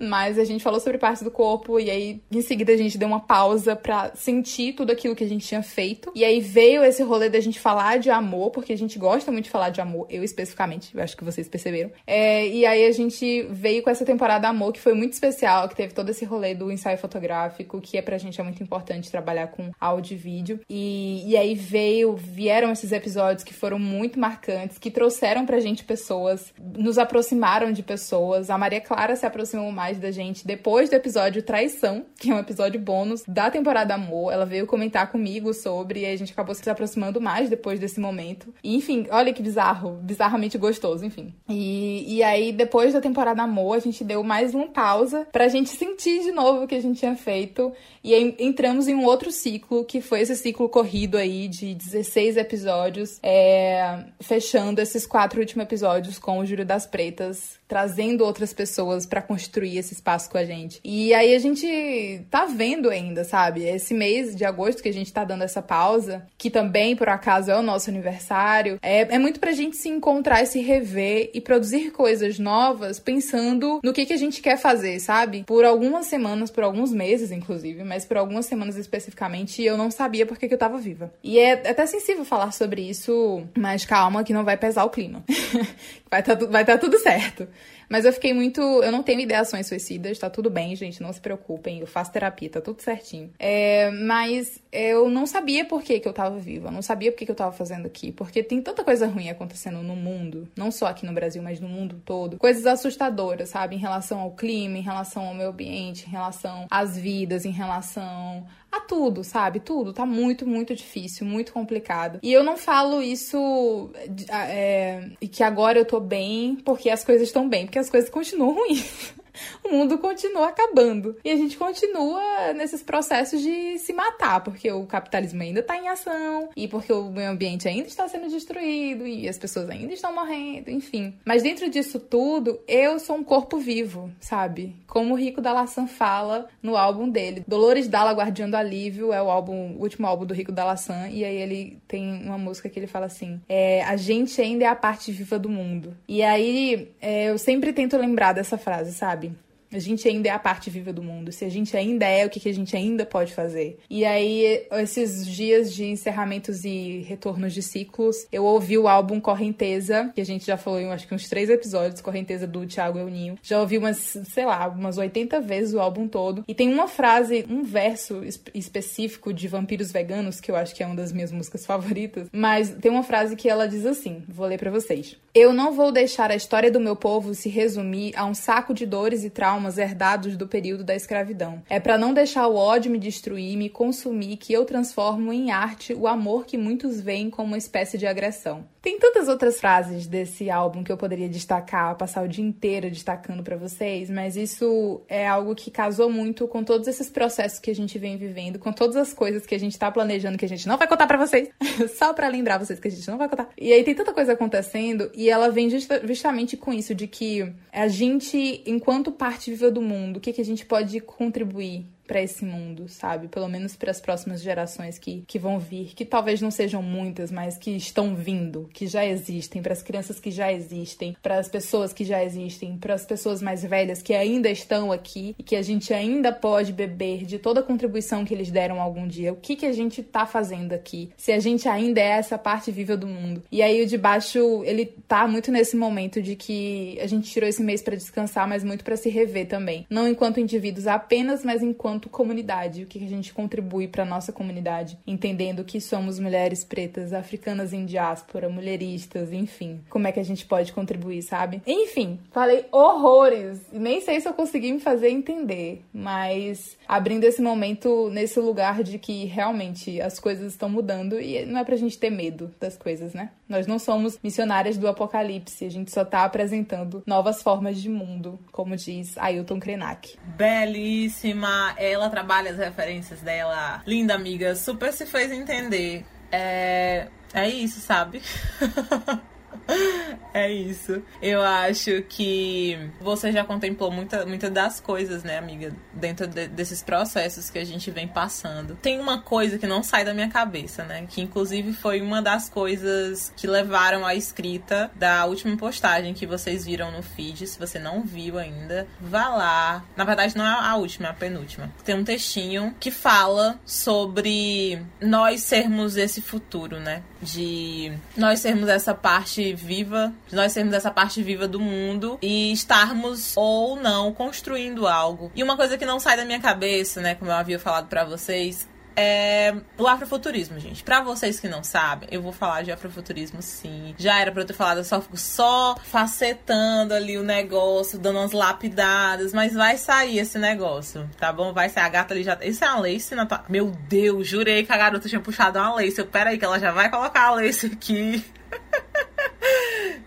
[0.00, 3.08] Mas a gente falou sobre partes do corpo e aí em seguida a gente deu
[3.08, 6.12] uma pausa para sentir tudo aquilo que a gente tinha feito.
[6.14, 9.44] E aí veio esse rolê da gente falar de amor, porque a gente gosta muito
[9.44, 11.90] de falar de amor, eu especificamente, acho que vocês perceberam.
[12.06, 15.76] É, e aí a gente veio com essa temporada Amor, que foi muito especial, que
[15.76, 19.48] teve todo esse rolê do ensaio fotográfico, que é pra gente é muito importante trabalhar
[19.48, 20.60] com áudio e vídeo.
[20.68, 25.84] E, e aí veio, vieram esses episódios que foram muito marcantes, que trouxeram pra gente
[25.84, 28.50] pessoas, nos aproximaram de pessoas.
[28.50, 32.38] A Maria Clara se aproximou mais da gente depois do episódio Traição, que é um
[32.38, 34.32] episódio bônus da temporada Amor.
[34.32, 38.52] Ela veio comentar comigo sobre e a gente acabou se aproximando mais depois desse momento.
[38.62, 41.34] E, enfim, olha que bizarro, bizarramente gostoso, enfim.
[41.48, 45.70] E, e aí, depois da temporada Amor, a gente deu mais uma pausa pra gente
[45.70, 47.72] sentir de novo o que a gente tinha feito.
[48.02, 52.36] E aí entramos em um outro ciclo, que foi esse ciclo corrido aí de 16
[52.36, 59.06] episódios, é, fechando esses quatro últimos episódios com o Júlio das Pretas, trazendo outras pessoas
[59.06, 60.80] para construir esse espaço com a gente.
[60.82, 63.62] E aí a gente tá vendo ainda, sabe?
[63.62, 67.48] Esse mês de agosto que a gente tá dando essa pausa, que também por acaso
[67.48, 71.40] é o nosso aniversário, é, é muito pra gente se encontrar e se rever e
[71.40, 75.44] produzir coisas novas pensando no que, que a gente quer fazer, sabe?
[75.46, 80.26] Por algumas semanas, por alguns meses, inclusive, mas por algumas semanas especificamente, eu não sabia
[80.26, 81.12] por que, eu tava viva.
[81.22, 85.22] E é até sensível falar sobre isso, mas calma que não vai pesar o clima.
[86.10, 87.46] vai tá, vai tá tudo certo.
[87.90, 88.60] Mas eu fiquei muito.
[88.60, 91.80] Eu não tenho ideações suicidas, tá tudo bem, gente, não se preocupem.
[91.80, 93.30] Eu faço terapia, tá tudo certinho.
[93.36, 97.18] É, mas eu não sabia por que, que eu tava viva, eu não sabia por
[97.18, 98.12] que, que eu tava fazendo aqui.
[98.12, 101.68] Porque tem tanta coisa ruim acontecendo no mundo, não só aqui no Brasil, mas no
[101.68, 102.36] mundo todo.
[102.38, 103.74] Coisas assustadoras, sabe?
[103.74, 108.46] Em relação ao clima, em relação ao meio ambiente, em relação às vidas, em relação
[108.70, 109.60] a tudo, sabe?
[109.60, 109.92] Tudo.
[109.92, 112.18] Tá muito, muito difícil, muito complicado.
[112.22, 113.90] E eu não falo isso
[114.30, 118.54] é, que agora eu tô bem porque as coisas estão bem, porque as coisas continuam
[118.54, 119.12] ruins.
[119.64, 121.16] o mundo continua acabando.
[121.24, 125.88] E a gente continua nesses processos de se matar, porque o capitalismo ainda está em
[125.88, 130.14] ação, e porque o meio ambiente ainda está sendo destruído, e as pessoas ainda estão
[130.14, 131.14] morrendo, enfim.
[131.24, 134.74] Mas dentro disso tudo, eu sou um corpo vivo, sabe?
[134.86, 137.44] Como o Rico da Laçã fala no álbum dele.
[137.46, 141.08] Dolores Dalla, Guardiã do Alívio, é o álbum, o último álbum do Rico da Laçã,
[141.08, 144.68] e aí ele tem uma música que ele fala assim: é, A gente ainda é
[144.68, 145.96] a parte viva do mundo.
[146.08, 149.29] E aí é, eu sempre tento lembrar dessa frase, sabe?
[149.72, 151.32] A gente ainda é a parte viva do mundo.
[151.32, 153.78] Se a gente ainda é, o que, que a gente ainda pode fazer?
[153.88, 160.10] E aí, esses dias de encerramentos e retornos de ciclos, eu ouvi o álbum Correnteza,
[160.14, 163.38] que a gente já falou em acho que uns três episódios, Correnteza do Thiago Euninho.
[163.42, 166.44] Já ouvi umas, sei lá, umas 80 vezes o álbum todo.
[166.48, 170.86] E tem uma frase, um verso específico de Vampiros Veganos, que eu acho que é
[170.86, 172.28] uma das minhas músicas favoritas.
[172.32, 175.16] Mas tem uma frase que ela diz assim: vou ler para vocês.
[175.32, 178.84] Eu não vou deixar a história do meu povo se resumir a um saco de
[178.84, 181.62] dores e traumas traumas herdados do período da escravidão.
[181.68, 185.92] É para não deixar o ódio me destruir, me consumir, que eu transformo em arte
[185.92, 188.64] o amor que muitos veem como uma espécie de agressão.
[188.82, 193.42] Tem tantas outras frases desse álbum que eu poderia destacar, passar o dia inteiro destacando
[193.42, 197.74] para vocês, mas isso é algo que casou muito com todos esses processos que a
[197.74, 200.66] gente vem vivendo, com todas as coisas que a gente tá planejando que a gente
[200.66, 201.50] não vai contar para vocês,
[201.98, 203.50] só para lembrar vocês que a gente não vai contar.
[203.58, 207.52] E aí tem tanta coisa acontecendo e ela vem justa, justamente com isso de que
[207.70, 212.20] a gente, enquanto parte viva do mundo, o que, que a gente pode contribuir para
[212.20, 213.28] esse mundo, sabe?
[213.28, 217.30] Pelo menos para as próximas gerações que, que vão vir, que talvez não sejam muitas,
[217.30, 221.48] mas que estão vindo, que já existem, para as crianças que já existem, para as
[221.48, 225.54] pessoas que já existem, para as pessoas mais velhas que ainda estão aqui e que
[225.54, 229.32] a gente ainda pode beber de toda a contribuição que eles deram algum dia.
[229.32, 231.12] O que que a gente tá fazendo aqui?
[231.16, 233.44] Se a gente ainda é essa parte viva do mundo.
[233.52, 237.48] E aí o de baixo, ele tá muito nesse momento de que a gente tirou
[237.48, 239.86] esse mês para descansar, mas muito para se rever também.
[239.88, 244.32] Não enquanto indivíduos apenas, mas enquanto enquanto comunidade, o que a gente contribui para nossa
[244.32, 250.24] comunidade, entendendo que somos mulheres pretas, africanas em diáspora, mulheristas, enfim, como é que a
[250.24, 251.60] gente pode contribuir, sabe?
[251.66, 258.08] Enfim, falei horrores, nem sei se eu consegui me fazer entender, mas abrindo esse momento
[258.10, 262.10] nesse lugar de que realmente as coisas estão mudando e não é pra gente ter
[262.10, 263.30] medo das coisas, né?
[263.48, 268.38] Nós não somos missionárias do apocalipse, a gente só tá apresentando novas formas de mundo,
[268.52, 270.16] como diz Ailton Krenak.
[270.36, 271.74] Belíssima!
[271.76, 273.82] É ela trabalha as referências dela.
[273.86, 276.04] Linda amiga, super se fez entender.
[276.30, 278.22] É, é isso, sabe?
[280.32, 281.02] É isso.
[281.20, 285.74] Eu acho que você já contemplou muitas muita das coisas, né, amiga?
[285.92, 288.76] Dentro de, desses processos que a gente vem passando.
[288.76, 291.06] Tem uma coisa que não sai da minha cabeça, né?
[291.08, 296.64] Que inclusive foi uma das coisas que levaram à escrita da última postagem que vocês
[296.64, 297.46] viram no feed.
[297.46, 299.84] Se você não viu ainda, vá lá.
[299.96, 301.72] Na verdade, não é a última, é a penúltima.
[301.84, 307.02] Tem um textinho que fala sobre nós sermos esse futuro, né?
[307.20, 312.52] De nós sermos essa parte viva, de nós sermos essa parte viva do mundo e
[312.52, 315.30] estarmos ou não construindo algo.
[315.34, 318.04] E uma coisa que não sai da minha cabeça, né, como eu havia falado para
[318.04, 320.82] vocês, é o afrofuturismo, gente.
[320.82, 323.94] Para vocês que não sabem, eu vou falar de afrofuturismo sim.
[323.98, 328.32] Já era pra eu ter falado, só fico só facetando ali o negócio, dando umas
[328.32, 331.52] lapidadas, mas vai sair esse negócio, tá bom?
[331.52, 331.80] Vai sair.
[331.80, 332.38] A gata ali já.
[332.42, 333.42] Isso é a lace na tua.
[333.48, 335.98] Meu Deus, jurei que a garota tinha puxado uma lace.
[335.98, 338.22] Eu, peraí, que ela já vai colocar a lace aqui.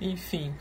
[0.03, 0.53] Enfim.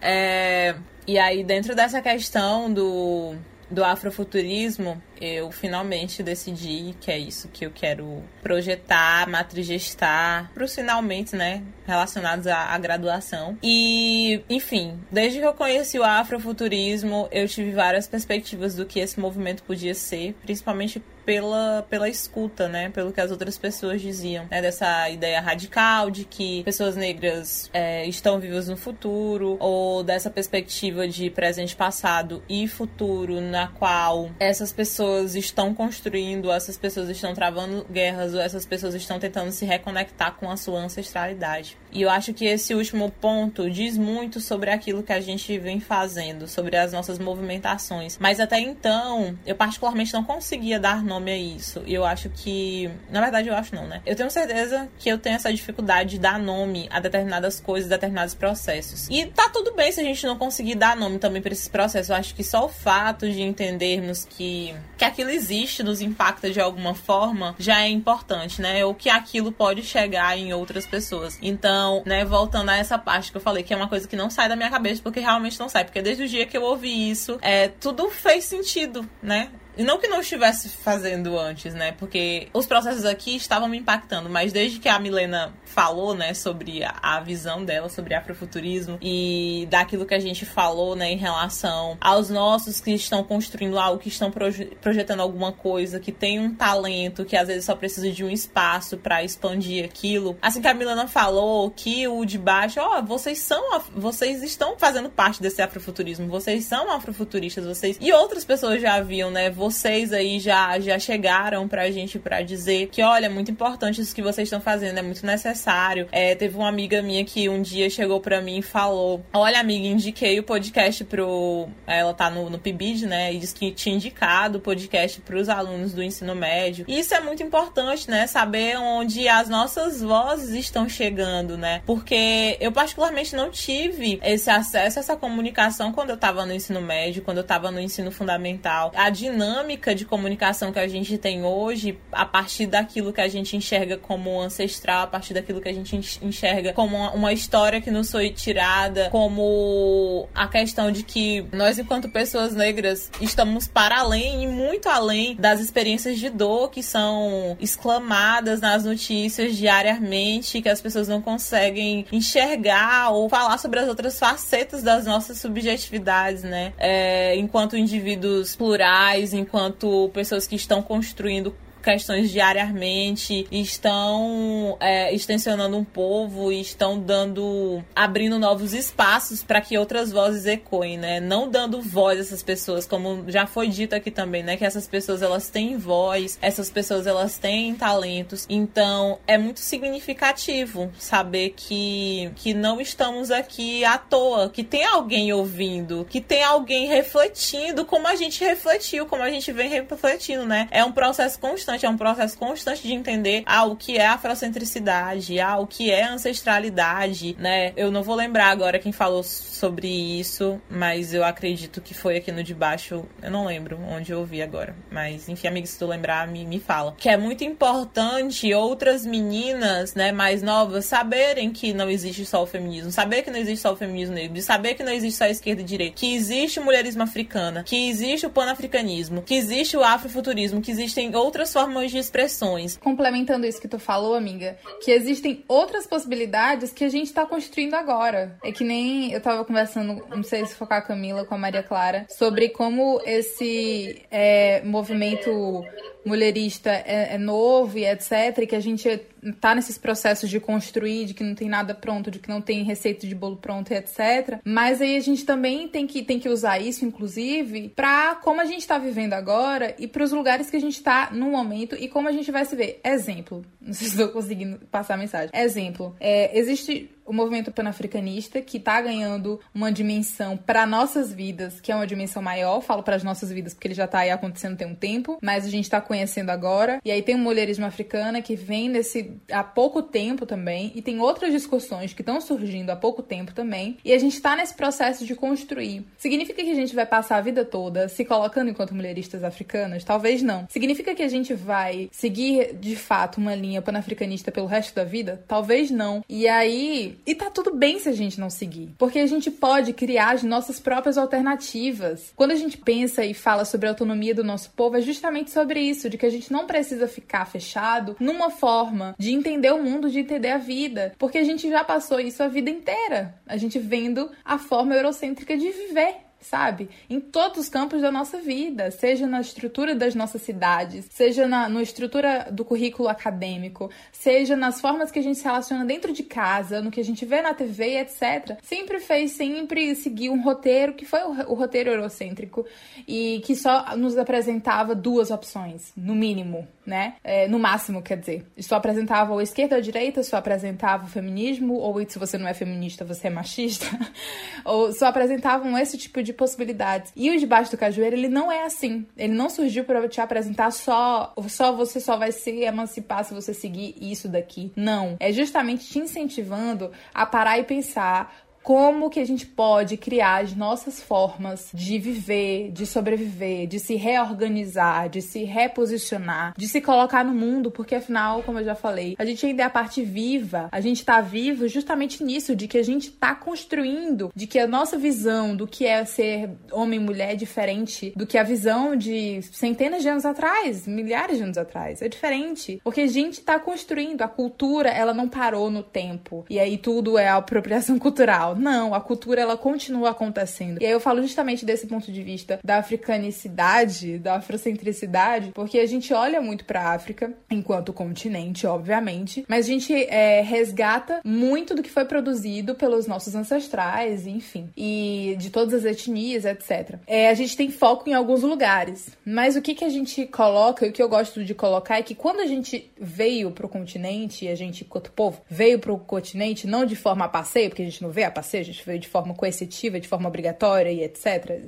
[0.00, 0.74] É...
[1.06, 3.36] E aí, dentro dessa questão do,
[3.70, 10.74] do afrofuturismo, eu finalmente decidi que é isso que eu quero projetar, matrigestar para os
[10.74, 13.56] finalmente, né, relacionados à, à, graduação.
[13.62, 19.18] E, enfim, desde que eu conheci o afrofuturismo, eu tive várias perspectivas do que esse
[19.20, 22.88] movimento podia ser, principalmente pela, pela escuta, né?
[22.90, 24.62] Pelo que as outras pessoas diziam, né?
[24.62, 31.08] Dessa ideia radical de que pessoas negras é, estão vivas no futuro, ou dessa perspectiva
[31.08, 37.84] de presente, passado e futuro, na qual essas pessoas estão construindo, essas pessoas estão travando
[37.90, 41.76] guerras, ou essas pessoas estão tentando se reconectar com a sua ancestralidade.
[41.96, 45.80] E eu acho que esse último ponto diz muito sobre aquilo que a gente vem
[45.80, 48.18] fazendo, sobre as nossas movimentações.
[48.20, 51.82] Mas até então, eu particularmente não conseguia dar nome a isso.
[51.86, 52.90] E eu acho que.
[53.10, 54.02] Na verdade, eu acho não, né?
[54.04, 58.34] Eu tenho certeza que eu tenho essa dificuldade de dar nome a determinadas coisas, determinados
[58.34, 59.08] processos.
[59.08, 62.10] E tá tudo bem se a gente não conseguir dar nome também para esses processos.
[62.10, 66.60] Eu acho que só o fato de entendermos que, que aquilo existe, nos impacta de
[66.60, 68.84] alguma forma, já é importante, né?
[68.84, 71.38] Ou que aquilo pode chegar em outras pessoas.
[71.40, 74.30] Então, né, voltando a essa parte que eu falei, que é uma coisa que não
[74.30, 75.84] sai da minha cabeça, porque realmente não sai.
[75.84, 79.50] Porque desde o dia que eu ouvi isso, é, tudo fez sentido, né?
[79.76, 81.92] E não que não estivesse fazendo antes, né?
[81.92, 86.82] Porque os processos aqui estavam me impactando, mas desde que a Milena falou, né, sobre
[86.84, 92.30] a, visão dela sobre afrofuturismo e daquilo que a gente falou, né, em relação aos
[92.30, 97.26] nossos que estão construindo algo, que estão proje projetando alguma coisa, que tem um talento,
[97.26, 100.36] que às vezes só precisa de um espaço para expandir aquilo.
[100.40, 103.62] Assim que a Milena falou que o de baixo, ó, oh, vocês são,
[103.94, 109.30] vocês estão fazendo parte desse afrofuturismo, vocês são afrofuturistas, vocês e outras pessoas já haviam,
[109.30, 109.50] né?
[109.66, 114.14] Vocês aí já, já chegaram pra gente pra dizer que, olha, é muito importante isso
[114.14, 116.06] que vocês estão fazendo, é muito necessário.
[116.12, 119.86] É, teve uma amiga minha que um dia chegou pra mim e falou: Olha, amiga,
[119.86, 121.68] indiquei o podcast pro.
[121.84, 123.34] Ela tá no, no PIBID, né?
[123.34, 126.84] E disse que tinha indicado o podcast pros alunos do ensino médio.
[126.86, 128.26] E isso é muito importante, né?
[128.28, 131.82] Saber onde as nossas vozes estão chegando, né?
[131.84, 137.22] Porque eu, particularmente, não tive esse acesso, essa comunicação quando eu tava no ensino médio,
[137.22, 138.92] quando eu tava no ensino fundamental.
[138.94, 139.55] A dinâmica
[139.94, 144.40] de comunicação que a gente tem hoje, a partir daquilo que a gente enxerga como
[144.40, 149.08] ancestral, a partir daquilo que a gente enxerga como uma história que nos foi tirada,
[149.10, 155.36] como a questão de que nós, enquanto pessoas negras, estamos para além e muito além
[155.36, 162.06] das experiências de dor que são exclamadas nas notícias diariamente, que as pessoas não conseguem
[162.10, 166.72] enxergar ou falar sobre as outras facetas das nossas subjetividades, né?
[166.78, 171.54] É, enquanto indivíduos plurais, enquanto pessoas que estão construindo
[171.86, 180.10] questões diariamente, estão é, extensionando um povo, estão dando, abrindo novos espaços para que outras
[180.10, 181.20] vozes ecoem, né?
[181.20, 184.56] Não dando voz a essas pessoas, como já foi dito aqui também, né?
[184.56, 188.46] Que essas pessoas elas têm voz, essas pessoas elas têm talentos.
[188.48, 195.32] Então é muito significativo saber que, que não estamos aqui à toa, que tem alguém
[195.32, 200.66] ouvindo, que tem alguém refletindo como a gente refletiu, como a gente vem refletindo, né?
[200.72, 204.06] É um processo constante constante, é um processo constante de entender ah, o que é
[204.06, 207.72] afrocentricidade, ah, o que é ancestralidade, né?
[207.76, 212.32] Eu não vou lembrar agora quem falou sobre isso, mas eu acredito que foi aqui
[212.32, 215.86] no de baixo, eu não lembro onde eu ouvi agora, mas enfim, amiga, se tu
[215.86, 216.94] lembrar, me, me fala.
[216.96, 222.46] Que é muito importante outras meninas, né, mais novas, saberem que não existe só o
[222.46, 225.30] feminismo, saber que não existe só o feminismo negro, saber que não existe só a
[225.30, 229.84] esquerda e direita, que existe o mulherismo africana, que existe o panafricanismo, que existe o
[229.84, 232.76] afrofuturismo, que existem outras formas formas de expressões.
[232.76, 237.74] Complementando isso que tu falou, amiga, que existem outras possibilidades que a gente tá construindo
[237.74, 238.38] agora.
[238.44, 241.62] É que nem eu tava conversando, não sei se focar a Camila com a Maria
[241.62, 245.64] Clara, sobre como esse é, movimento
[246.06, 249.00] mulherista é, é, novo e etc, e que a gente
[249.40, 252.62] tá nesses processos de construir, de que não tem nada pronto, de que não tem
[252.62, 254.38] receita de bolo pronto e etc.
[254.44, 258.44] Mas aí a gente também tem que, tem que usar isso, inclusive, para como a
[258.44, 261.88] gente tá vivendo agora e para os lugares que a gente tá no momento e
[261.88, 262.80] como a gente vai se ver.
[262.84, 265.30] Exemplo, não sei se estou conseguindo passar a mensagem.
[265.34, 271.70] Exemplo, é, existe o movimento panafricanista, que está ganhando uma dimensão para nossas vidas, que
[271.70, 272.60] é uma dimensão maior.
[272.60, 275.44] Falo para as nossas vidas porque ele já está aí acontecendo tem um tempo, mas
[275.44, 276.80] a gente está conhecendo agora.
[276.84, 281.00] E aí tem o mulherismo africana que vem nesse há pouco tempo também, e tem
[281.00, 283.78] outras discussões que estão surgindo há pouco tempo também.
[283.84, 285.84] E a gente está nesse processo de construir.
[285.96, 289.84] Significa que a gente vai passar a vida toda se colocando enquanto mulheristas africanas?
[289.84, 290.46] Talvez não.
[290.48, 295.22] Significa que a gente vai seguir de fato uma linha panafricanista pelo resto da vida?
[295.28, 296.04] Talvez não.
[296.08, 299.72] E aí e tá tudo bem se a gente não seguir, porque a gente pode
[299.72, 302.12] criar as nossas próprias alternativas.
[302.16, 305.60] Quando a gente pensa e fala sobre a autonomia do nosso povo, é justamente sobre
[305.60, 309.90] isso, de que a gente não precisa ficar fechado numa forma de entender o mundo,
[309.90, 313.14] de entender a vida, porque a gente já passou isso a vida inteira.
[313.26, 316.68] A gente vendo a forma eurocêntrica de viver sabe?
[316.90, 321.48] Em todos os campos da nossa vida, seja na estrutura das nossas cidades, seja na,
[321.62, 326.60] estrutura do currículo acadêmico, seja nas formas que a gente se relaciona dentro de casa,
[326.60, 328.38] no que a gente vê na TV, etc.
[328.42, 332.44] Sempre fez, sempre seguir um roteiro que foi o, o roteiro eurocêntrico
[332.86, 336.94] e que só nos apresentava duas opções, no mínimo, né?
[337.04, 338.26] É, no máximo, quer dizer.
[338.40, 342.34] Só apresentava ou esquerda ou direita, só apresentava o feminismo, ou se você não é
[342.34, 343.66] feminista, você é machista,
[344.44, 346.92] ou só apresentavam esse tipo de possibilidades.
[346.96, 348.86] E o Debaixo do Cajueiro, ele não é assim.
[348.96, 353.32] Ele não surgiu para te apresentar só, só você só vai se emancipar se você
[353.32, 354.52] seguir isso daqui.
[354.56, 354.96] Não.
[354.98, 360.36] É justamente te incentivando a parar e pensar como que a gente pode criar as
[360.36, 367.04] nossas formas de viver, de sobreviver, de se reorganizar, de se reposicionar, de se colocar
[367.04, 370.48] no mundo, porque afinal, como eu já falei, a gente ainda é a parte viva,
[370.52, 374.46] a gente tá vivo justamente nisso, de que a gente tá construindo, de que a
[374.46, 378.76] nossa visão do que é ser homem e mulher é diferente do que a visão
[378.76, 381.82] de centenas de anos atrás, milhares de anos atrás.
[381.82, 386.24] É diferente, porque a gente tá construindo, a cultura, ela não parou no tempo.
[386.30, 390.60] E aí tudo é apropriação cultural Não, a cultura ela continua acontecendo.
[390.60, 395.66] E aí eu falo justamente desse ponto de vista da africanicidade, da afrocentricidade, porque a
[395.66, 401.62] gente olha muito para África enquanto continente, obviamente, mas a gente é, resgata muito do
[401.62, 406.78] que foi produzido pelos nossos ancestrais, enfim, e de todas as etnias, etc.
[406.86, 410.66] É, a gente tem foco em alguns lugares, mas o que que a gente coloca
[410.66, 414.24] e o que eu gosto de colocar é que quando a gente veio pro continente,
[414.24, 417.64] e a gente, enquanto povo, veio pro continente não de forma a passeio, porque a
[417.64, 420.82] gente não veio a passeio, a gente veio de forma coercitiva, de forma obrigatória e
[420.82, 421.40] etc,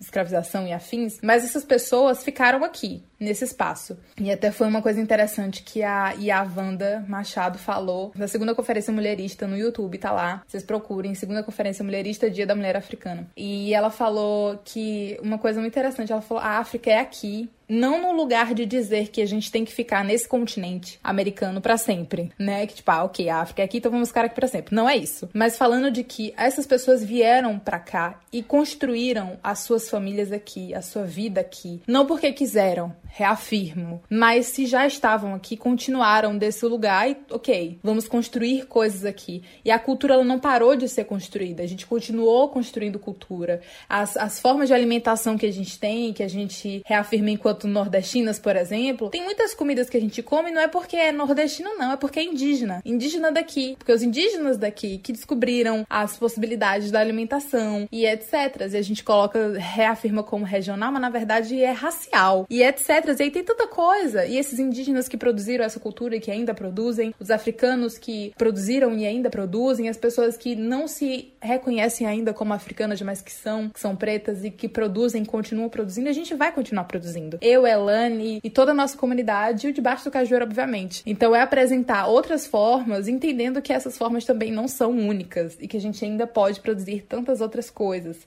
[0.00, 3.98] escravização e afins, mas essas pessoas ficaram aqui, nesse espaço.
[4.20, 9.46] E até foi uma coisa interessante que a Yavanda Machado falou na segunda conferência mulherista
[9.46, 10.42] no YouTube, tá lá.
[10.46, 13.28] Vocês procurem, segunda conferência mulherista, Dia da Mulher Africana.
[13.36, 18.00] E ela falou que uma coisa muito interessante, ela falou: "A África é aqui, não
[18.00, 22.30] no lugar de dizer que a gente tem que ficar nesse continente americano para sempre,
[22.38, 22.66] né?
[22.66, 24.74] Que tipo, ah, ok, a África é aqui, então vamos ficar aqui para sempre.
[24.74, 25.28] Não é isso.
[25.32, 30.74] Mas falando de que essas pessoas vieram para cá e construíram as suas famílias aqui,
[30.74, 36.66] a sua vida aqui, não porque quiseram, reafirmo, mas se já estavam aqui, continuaram desse
[36.66, 39.40] lugar e, ok, vamos construir coisas aqui.
[39.64, 43.60] E a cultura ela não parou de ser construída, a gente continuou construindo cultura.
[43.88, 48.40] As, as formas de alimentação que a gente tem, que a gente reafirma enquanto nordestinas,
[48.40, 51.92] por exemplo, tem muitas comidas que a gente come não é porque é nordestino, não,
[51.92, 52.82] é porque é indígena.
[52.84, 53.76] Indígena daqui.
[53.78, 58.32] Porque os indígenas daqui que descobriram as possibilidades da alimentação e etc.
[58.72, 63.03] E a gente coloca, reafirma como regional, mas na verdade é racial e etc.
[63.12, 64.24] E aí tem tanta coisa.
[64.26, 68.96] E esses indígenas que produziram essa cultura e que ainda produzem, os africanos que produziram
[68.96, 73.68] e ainda produzem, as pessoas que não se reconhecem ainda como africanas, mas que são,
[73.68, 78.40] que são pretas e que produzem, continuam produzindo, a gente vai continuar produzindo eu, Elane
[78.42, 81.02] e toda a nossa comunidade, e o Debaixo do Cajueiro, obviamente.
[81.06, 85.76] Então é apresentar outras formas, entendendo que essas formas também não são únicas e que
[85.76, 88.26] a gente ainda pode produzir tantas outras coisas.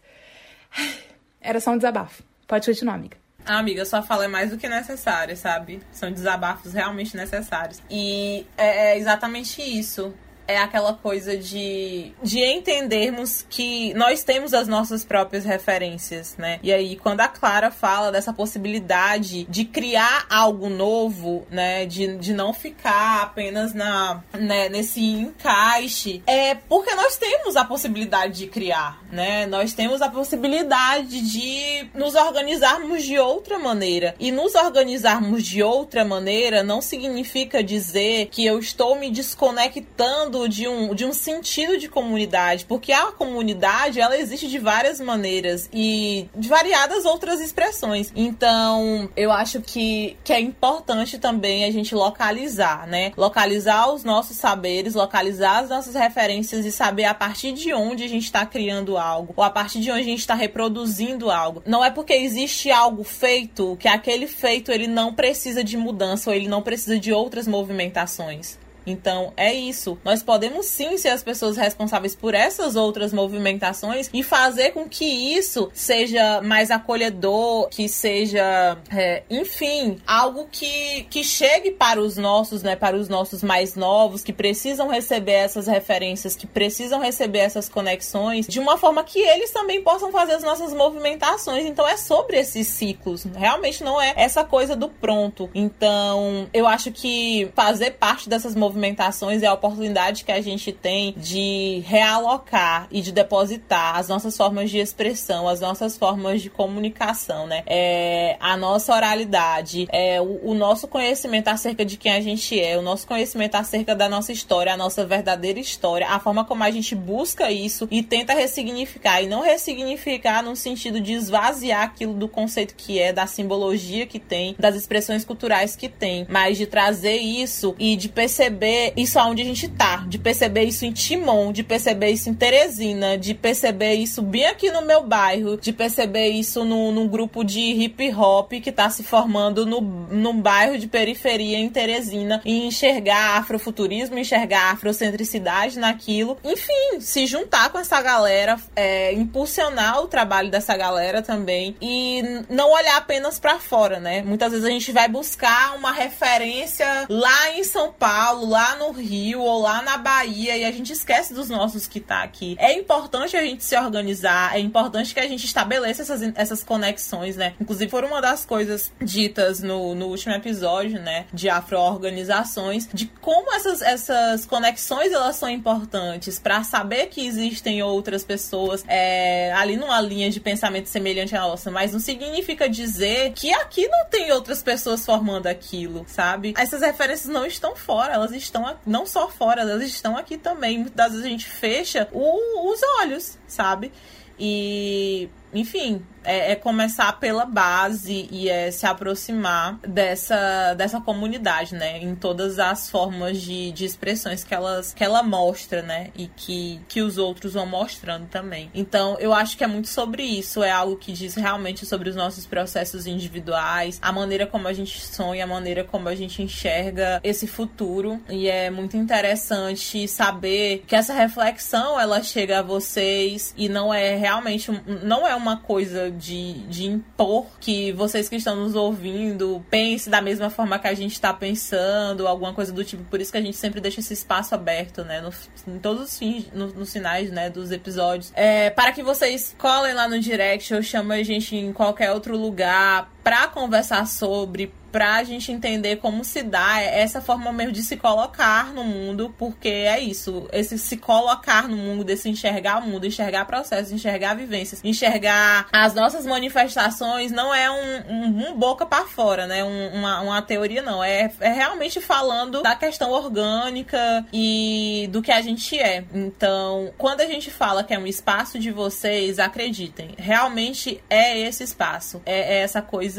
[1.41, 2.23] Era só um desabafo.
[2.47, 3.26] Pode continuar, amiga.
[3.47, 5.81] Ah, amiga, sua fala é mais do que necessária, sabe?
[5.93, 7.81] São desabafos realmente necessários.
[7.89, 10.13] E é exatamente isso
[10.47, 16.59] é aquela coisa de, de entendermos que nós temos as nossas próprias referências, né?
[16.63, 21.85] E aí, quando a Clara fala dessa possibilidade de criar algo novo, né?
[21.85, 28.39] De, de não ficar apenas na, né, nesse encaixe, é porque nós temos a possibilidade
[28.39, 29.45] de criar, né?
[29.45, 34.15] Nós temos a possibilidade de nos organizarmos de outra maneira.
[34.19, 40.67] E nos organizarmos de outra maneira não significa dizer que eu estou me desconectando de
[40.67, 46.27] um, de um sentido de comunidade, porque a comunidade ela existe de várias maneiras e
[46.35, 48.11] de variadas outras expressões.
[48.13, 53.13] Então, eu acho que, que é importante também a gente localizar, né?
[53.15, 58.09] Localizar os nossos saberes, localizar as nossas referências e saber a partir de onde a
[58.09, 61.63] gente está criando algo, ou a partir de onde a gente está reproduzindo algo.
[61.65, 66.35] Não é porque existe algo feito que aquele feito ele não precisa de mudança ou
[66.35, 68.57] ele não precisa de outras movimentações.
[68.88, 69.97] Então, é isso.
[70.03, 75.05] Nós podemos sim ser as pessoas responsáveis por essas outras movimentações e fazer com que
[75.05, 82.63] isso seja mais acolhedor, que seja, é, enfim, algo que, que chegue para os nossos,
[82.63, 87.67] né, para os nossos mais novos, que precisam receber essas referências, que precisam receber essas
[87.67, 91.65] conexões, de uma forma que eles também possam fazer as nossas movimentações.
[91.65, 93.25] Então, é sobre esses ciclos.
[93.35, 95.49] Realmente não é essa coisa do pronto.
[95.53, 100.71] Então, eu acho que fazer parte dessas movimentações movimentações é a oportunidade que a gente
[100.71, 106.49] tem de realocar e de depositar as nossas formas de expressão, as nossas formas de
[106.49, 107.63] comunicação, né?
[107.65, 112.78] É, a nossa oralidade, é, o, o nosso conhecimento acerca de quem a gente é,
[112.78, 116.69] o nosso conhecimento acerca da nossa história, a nossa verdadeira história, a forma como a
[116.69, 122.28] gente busca isso e tenta ressignificar e não ressignificar no sentido de esvaziar aquilo do
[122.28, 127.17] conceito que é, da simbologia que tem, das expressões culturais que tem, mas de trazer
[127.17, 131.51] isso e de perceber perceber isso aonde a gente tá, de perceber isso em Timon,
[131.51, 136.30] de perceber isso em Teresina, de perceber isso bem aqui no meu bairro, de perceber
[136.30, 140.88] isso no, num grupo de hip hop que tá se formando no, num bairro de
[140.88, 146.38] periferia em Teresina e enxergar afrofuturismo, enxergar afrocentricidade naquilo.
[146.43, 152.72] Enfim, se juntar com essa galera, é, impulsionar o trabalho dessa galera também e não
[152.72, 154.22] olhar apenas para fora, né?
[154.24, 159.41] Muitas vezes a gente vai buscar uma referência lá em São Paulo, lá no Rio
[159.41, 162.55] ou lá na Bahia e a gente esquece dos nossos que tá aqui.
[162.59, 167.35] É importante a gente se organizar, é importante que a gente estabeleça essas, essas conexões,
[167.35, 167.53] né?
[167.59, 171.25] Inclusive, foi uma das coisas ditas no, no último episódio, né?
[171.33, 178.23] De afro-organizações, de como essas, essas conexões elas são importantes para saber que existem outras
[178.23, 183.53] pessoas é, ali numa linha de pensamento semelhante à nossa, mas não significa dizer que
[183.53, 186.53] aqui não tem outras pessoas formando aquilo, sabe?
[186.57, 190.79] Essas referências não estão fora, elas estão não só fora, elas estão aqui também.
[190.79, 193.91] Muitas vezes a gente fecha o, os olhos, sabe?
[194.39, 201.99] E, enfim, é, é, começar pela base e é se aproximar dessa, dessa comunidade, né?
[201.99, 206.09] Em todas as formas de, de expressões que, elas, que ela mostra, né?
[206.17, 208.69] E que, que os outros vão mostrando também.
[208.73, 210.61] Então, eu acho que é muito sobre isso.
[210.61, 214.99] É algo que diz realmente sobre os nossos processos individuais, a maneira como a gente
[215.05, 218.21] sonha, a maneira como a gente enxerga esse futuro.
[218.29, 224.15] E é muito interessante saber que essa reflexão ela chega a vocês e não é
[224.17, 224.69] realmente
[225.03, 230.21] não é uma coisa de, de impor que vocês que estão nos ouvindo pensem da
[230.21, 233.03] mesma forma que a gente está pensando, alguma coisa do tipo.
[233.05, 235.21] Por isso que a gente sempre deixa esse espaço aberto, né?
[235.21, 235.31] No,
[235.73, 238.31] em todos os fins, no, nos finais, né, dos episódios.
[238.35, 242.38] É, para que vocês colhem lá no direct ou chamem a gente em qualquer outro
[242.38, 247.97] lugar para conversar sobre, pra gente entender como se dá essa forma mesmo de se
[247.97, 253.05] colocar no mundo, porque é isso, esse se colocar no mundo, desse enxergar o mundo,
[253.05, 259.05] enxergar processos, enxergar vivências, enxergar as nossas manifestações, não é um, um, um boca para
[259.05, 259.61] fora, né?
[259.61, 261.03] Um, uma, uma teoria, não.
[261.03, 266.05] É, é realmente falando da questão orgânica e do que a gente é.
[266.13, 271.65] Então, quando a gente fala que é um espaço de vocês, acreditem, realmente é esse
[271.65, 272.21] espaço.
[272.25, 273.16] É, é essa coisa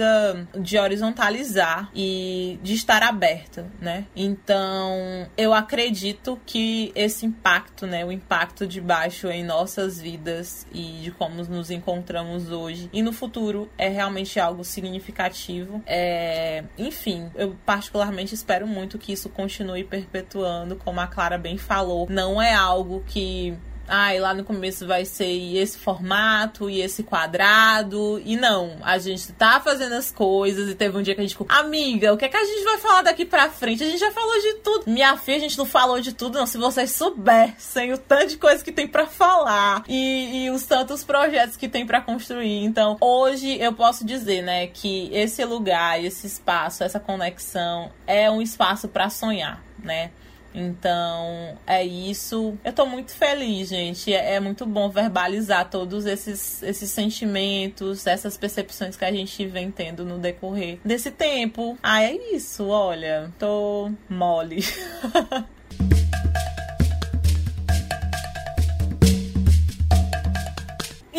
[0.60, 4.06] de horizontalizar e de estar aberta, né?
[4.14, 11.00] Então, eu acredito que esse impacto, né, o impacto de baixo em nossas vidas e
[11.02, 15.82] de como nos encontramos hoje e no futuro é realmente algo significativo.
[15.86, 22.06] É, enfim, eu particularmente espero muito que isso continue perpetuando, como a Clara bem falou.
[22.10, 23.56] Não é algo que
[23.88, 25.26] ah, e lá no começo vai ser
[25.56, 28.20] esse formato e esse quadrado.
[28.24, 31.32] E não, a gente tá fazendo as coisas e teve um dia que a gente
[31.32, 33.82] ficou, amiga, o que é que a gente vai falar daqui pra frente?
[33.82, 34.84] A gente já falou de tudo.
[34.86, 36.46] Minha filha, a gente não falou de tudo, não.
[36.46, 41.02] Se vocês soubessem o tanto de coisa que tem para falar e, e os tantos
[41.02, 42.64] projetos que tem para construir.
[42.64, 48.42] Então, hoje eu posso dizer, né, que esse lugar, esse espaço, essa conexão é um
[48.42, 50.10] espaço para sonhar, né?
[50.54, 52.56] Então, é isso.
[52.64, 54.12] Eu tô muito feliz, gente.
[54.12, 59.70] É, é, muito bom verbalizar todos esses, esses sentimentos, essas percepções que a gente vem
[59.70, 61.78] tendo no decorrer desse tempo.
[61.82, 63.32] Ah, é isso, olha.
[63.38, 64.62] Tô mole.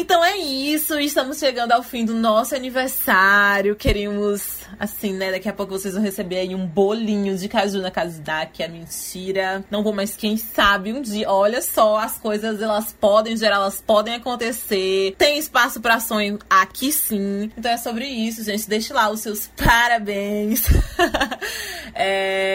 [0.02, 3.76] Então é isso, estamos chegando ao fim do nosso aniversário.
[3.76, 5.30] Queríamos, assim, né?
[5.30, 8.64] Daqui a pouco vocês vão receber aí um bolinho de caju na casa da, que
[8.64, 9.62] é mentira.
[9.70, 11.30] Não vou, mas quem sabe um dia.
[11.30, 15.16] Olha só, as coisas elas podem gerar, elas podem acontecer.
[15.18, 17.52] Tem espaço para sonho aqui sim.
[17.58, 18.70] Então é sobre isso, gente.
[18.70, 20.64] Deixe lá os seus parabéns.
[21.94, 22.49] é...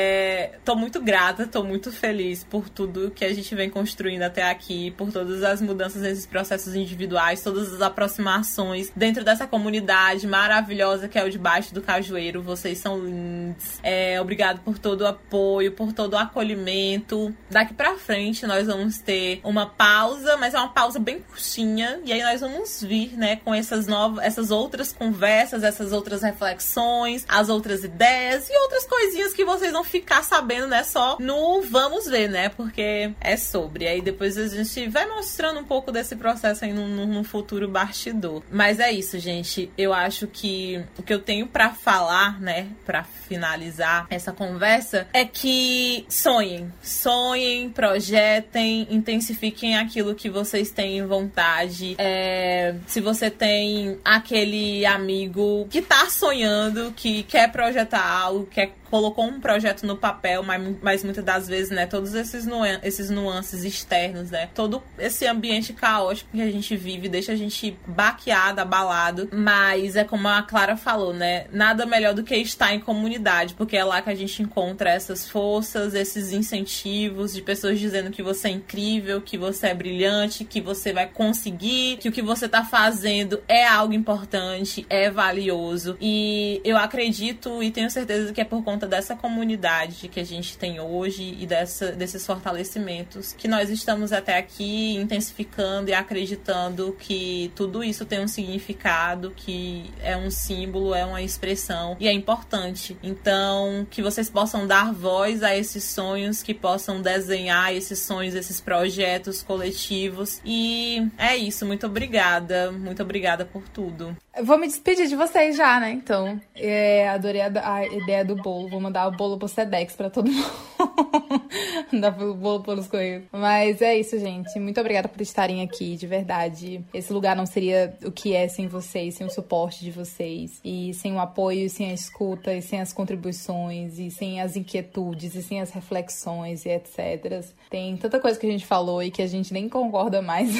[0.74, 4.90] Tô muito grata, tô muito feliz por tudo que a gente vem construindo até aqui,
[4.90, 11.16] por todas as mudanças nesses processos individuais todas as aproximações dentro dessa comunidade maravilhosa que
[11.16, 12.42] é o Debaixo do Cajueiro.
[12.42, 13.78] Vocês são lindos.
[13.84, 17.32] É, obrigado por todo o apoio, por todo o acolhimento.
[17.48, 22.00] Daqui pra frente nós vamos ter uma pausa, mas é uma pausa bem curtinha.
[22.04, 27.24] E aí nós vamos vir, né, com essas novas, essas outras conversas, essas outras reflexões,
[27.28, 32.06] as outras ideias e outras coisinhas que vocês vão ficar sabendo, né, só no vamos
[32.06, 32.48] ver, né?
[32.48, 33.86] Porque é sobre.
[33.86, 38.42] Aí depois a gente vai mostrando um pouco desse processo aí no, no futuro bastidor.
[38.50, 39.70] Mas é isso, gente.
[39.76, 45.24] Eu acho que o que eu tenho para falar, né, para finalizar essa conversa, é
[45.24, 51.94] que sonhem, sonhem, projetem, intensifiquem aquilo que vocês têm vontade.
[51.98, 59.24] É, se você tem aquele amigo que tá sonhando, que quer projetar algo, quer colocou
[59.24, 62.46] um projeto no papel, mas, mas muitas das vezes, né, todos esses,
[62.80, 67.76] esses nuances externos, né, todo esse ambiente caótico que a gente vive deixa a gente
[67.88, 72.78] baqueado, abalado, mas é como a Clara falou, né, nada melhor do que estar em
[72.78, 78.12] comunidade, porque é lá que a gente encontra essas forças, esses incentivos de pessoas dizendo
[78.12, 82.22] que você é incrível, que você é brilhante, que você vai conseguir, que o que
[82.22, 88.40] você tá fazendo é algo importante, é valioso, e eu acredito e tenho certeza que
[88.40, 93.32] é por conta conta dessa comunidade que a gente tem hoje e dessa, desses fortalecimentos
[93.32, 99.90] que nós estamos até aqui intensificando e acreditando que tudo isso tem um significado, que
[100.02, 102.96] é um símbolo, é uma expressão e é importante.
[103.02, 108.60] Então, que vocês possam dar voz a esses sonhos, que possam desenhar esses sonhos, esses
[108.60, 110.40] projetos coletivos.
[110.44, 111.64] E é isso.
[111.64, 112.70] Muito obrigada.
[112.70, 114.16] Muito obrigada por tudo.
[114.36, 115.92] Eu vou me despedir de vocês já, né?
[115.92, 118.73] Então, é, adorei a, a, ideia do bolo.
[118.74, 120.50] Vou mandar o bolo pro Sedex pra todo mundo.
[121.92, 123.22] Mandar o bolo pelos correios.
[123.30, 124.58] Mas é isso, gente.
[124.58, 126.84] Muito obrigada por estarem aqui, de verdade.
[126.92, 130.60] Esse lugar não seria o que é sem vocês, sem o suporte de vocês.
[130.64, 135.36] E sem o apoio, sem a escuta, e sem as contribuições, e sem as inquietudes,
[135.36, 137.44] e sem as reflexões, e etc.
[137.70, 140.50] Tem tanta coisa que a gente falou e que a gente nem concorda mais.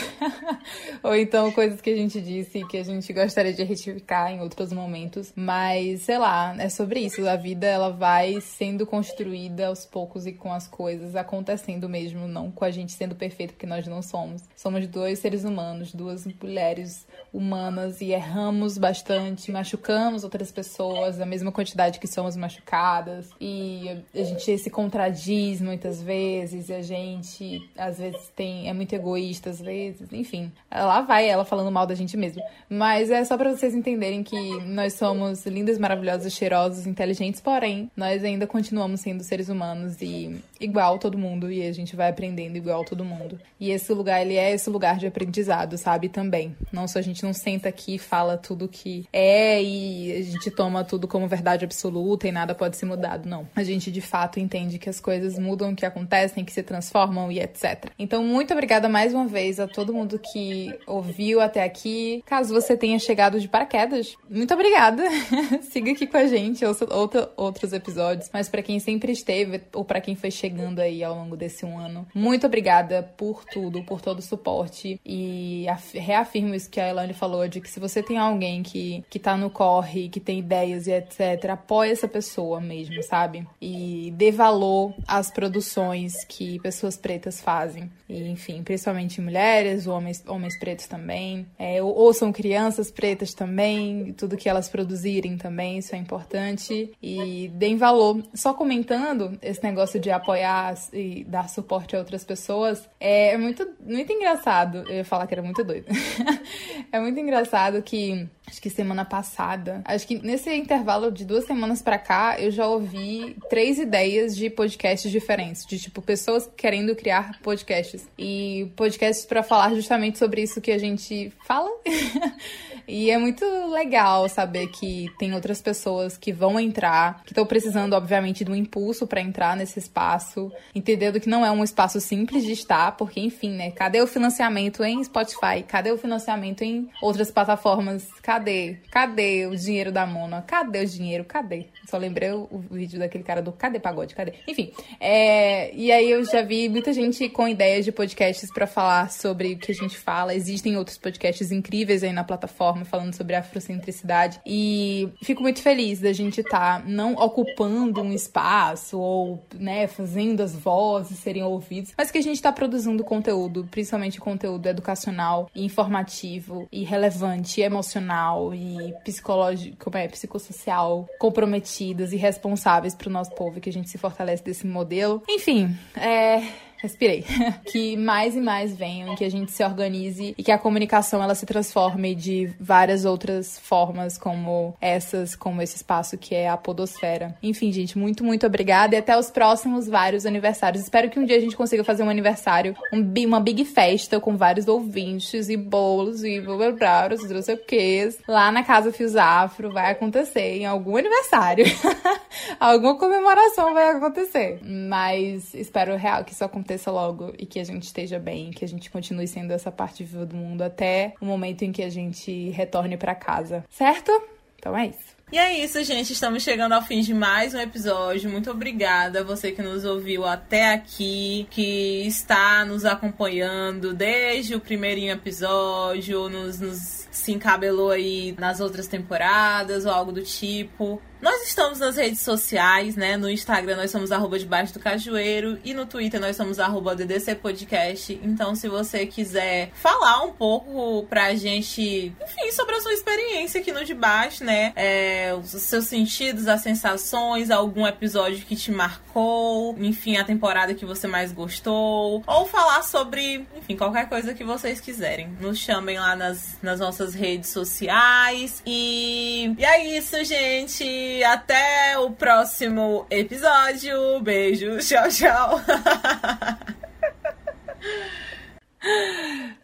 [1.02, 4.40] Ou então coisas que a gente disse e que a gente gostaria de retificar em
[4.40, 5.32] outros momentos.
[5.34, 7.26] Mas, sei lá, é sobre isso.
[7.28, 12.50] A vida, ela vai sendo construída aos poucos e com as coisas acontecendo mesmo, não
[12.50, 14.42] com a gente sendo perfeito, porque nós não somos.
[14.56, 21.50] Somos dois seres humanos, duas mulheres humanas e erramos bastante, machucamos outras pessoas, a mesma
[21.50, 23.30] quantidade que somos machucadas.
[23.40, 28.94] E a gente se contradiz muitas vezes, e a gente às vezes tem é muito
[28.94, 30.52] egoísta às vezes, enfim.
[30.70, 32.42] Lá vai ela falando mal da gente mesmo.
[32.68, 38.22] Mas é só para vocês entenderem que nós somos lindas, maravilhosas, cheirosas, inteligentes, porém, nós
[38.22, 42.84] ainda continuamos sendo seres humanos e igual todo mundo e a gente vai aprendendo igual
[42.84, 43.38] todo mundo.
[43.58, 46.08] E esse lugar, ele é esse lugar de aprendizado, sabe?
[46.08, 46.54] Também.
[46.72, 50.84] Não só gente não senta aqui e fala tudo que é e a gente toma
[50.84, 53.48] tudo como verdade absoluta e nada pode ser mudado, não.
[53.54, 57.40] A gente de fato entende que as coisas mudam, que acontecem, que se transformam e
[57.40, 57.90] etc.
[57.98, 62.22] Então, muito obrigada mais uma vez a todo mundo que ouviu até aqui.
[62.26, 65.02] Caso você tenha chegado de paraquedas, muito obrigada.
[65.70, 68.30] Siga aqui com a gente, ouça outra, outros episódios.
[68.32, 71.78] Mas para quem sempre esteve ou para quem foi chegando aí ao longo desse um
[71.78, 77.12] ano, muito obrigada por tudo, por todo o suporte e reafirmo isso que a Elane
[77.12, 80.86] falou de que se você tem alguém que, que tá no corre, que tem ideias
[80.86, 83.46] e etc, apoie essa pessoa mesmo, sabe?
[83.60, 87.90] E dê valor às produções que pessoas pretas fazem.
[88.08, 91.46] E, enfim, principalmente mulheres, homens, homens pretos também.
[91.58, 96.92] É, ouçam crianças pretas também, tudo que elas produzirem também, isso é importante.
[97.02, 98.22] E deem valor.
[98.34, 104.12] Só comentando esse negócio de apoiar e dar suporte a outras pessoas, é muito, muito
[104.12, 104.84] engraçado.
[104.88, 105.86] Eu ia falar que era muito doido.
[106.92, 111.80] é muito engraçado que acho que semana passada, acho que nesse intervalo de duas semanas
[111.80, 117.38] para cá, eu já ouvi três ideias de podcasts diferentes, de tipo pessoas querendo criar
[117.40, 121.70] podcasts e podcasts para falar justamente sobre isso que a gente fala.
[122.86, 127.94] e é muito legal saber que tem outras pessoas que vão entrar, que estão precisando
[127.94, 132.44] obviamente de um impulso para entrar nesse espaço, entendendo que não é um espaço simples
[132.44, 133.70] de estar, porque enfim, né?
[133.70, 135.62] Cadê o financiamento em Spotify?
[135.66, 138.06] Cadê o financiamento em outras plataformas?
[138.22, 138.78] Cadê?
[138.90, 140.42] Cadê o dinheiro da Mona?
[140.42, 141.24] Cadê o dinheiro?
[141.24, 141.66] Cadê?
[141.88, 144.14] Só lembrei o, vídeo daquele cara do Cadê Pagode?
[144.14, 144.34] Cadê?
[144.46, 149.10] Enfim, é, e aí eu já vi muita gente com ideias de podcasts para falar
[149.10, 150.34] sobre o que a gente fala.
[150.34, 154.40] Existem outros podcasts incríveis aí na plataforma falando sobre afrocentricidade.
[154.46, 160.42] E fico muito feliz da gente estar tá não ocupando um espaço ou, né, fazendo
[160.42, 166.66] as vozes serem ouvidas, mas que a gente está produzindo conteúdo, principalmente conteúdo educacional, informativo
[166.72, 173.30] e relevante, e emocional e psicológico, como é, psicossocial comprometidas e responsáveis para o nosso
[173.32, 175.22] povo, que a gente se fortalece desse modelo.
[175.28, 176.42] Enfim, é
[176.84, 177.24] respirei.
[177.66, 181.34] que mais e mais venham, que a gente se organize e que a comunicação ela
[181.34, 187.34] se transforme de várias outras formas, como essas, como esse espaço que é a podosfera.
[187.42, 190.82] Enfim, gente, muito, muito obrigada e até os próximos vários aniversários.
[190.82, 194.36] Espero que um dia a gente consiga fazer um aniversário, um, uma big festa com
[194.36, 198.08] vários ouvintes e bolos e blá blá não sei o que.
[198.28, 201.64] Lá na Casa Fios Afro vai acontecer em algum aniversário.
[202.60, 204.60] Alguma comemoração vai acontecer.
[204.62, 208.64] Mas espero real que isso aconteça aconteça logo e que a gente esteja bem, que
[208.64, 211.88] a gente continue sendo essa parte viva do mundo até o momento em que a
[211.88, 214.10] gente retorne para casa, certo?
[214.58, 215.14] Então é isso.
[215.32, 216.12] E é isso, gente.
[216.12, 218.30] Estamos chegando ao fim de mais um episódio.
[218.30, 224.60] Muito obrigada a você que nos ouviu até aqui, que está nos acompanhando desde o
[224.60, 231.00] primeirinho episódio, nos, nos se encabelou aí nas outras temporadas ou algo do tipo.
[231.24, 233.16] Nós estamos nas redes sociais, né?
[233.16, 237.36] No Instagram nós somos arroba debaixo do cajueiro e no Twitter nós somos arroba DDC
[237.36, 238.20] Podcast.
[238.22, 243.72] Então, se você quiser falar um pouco pra gente, enfim, sobre a sua experiência aqui
[243.72, 244.74] no Debaixo, né?
[244.76, 250.84] É, os seus sentidos, as sensações, algum episódio que te marcou, enfim, a temporada que
[250.84, 255.34] você mais gostou, ou falar sobre, enfim, qualquer coisa que vocês quiserem.
[255.40, 258.62] Nos chamem lá nas, nas nossas redes sociais.
[258.66, 261.13] E, e é isso, gente.
[261.22, 264.20] Até o próximo episódio.
[264.20, 264.78] Beijo.
[264.78, 265.60] Tchau, tchau.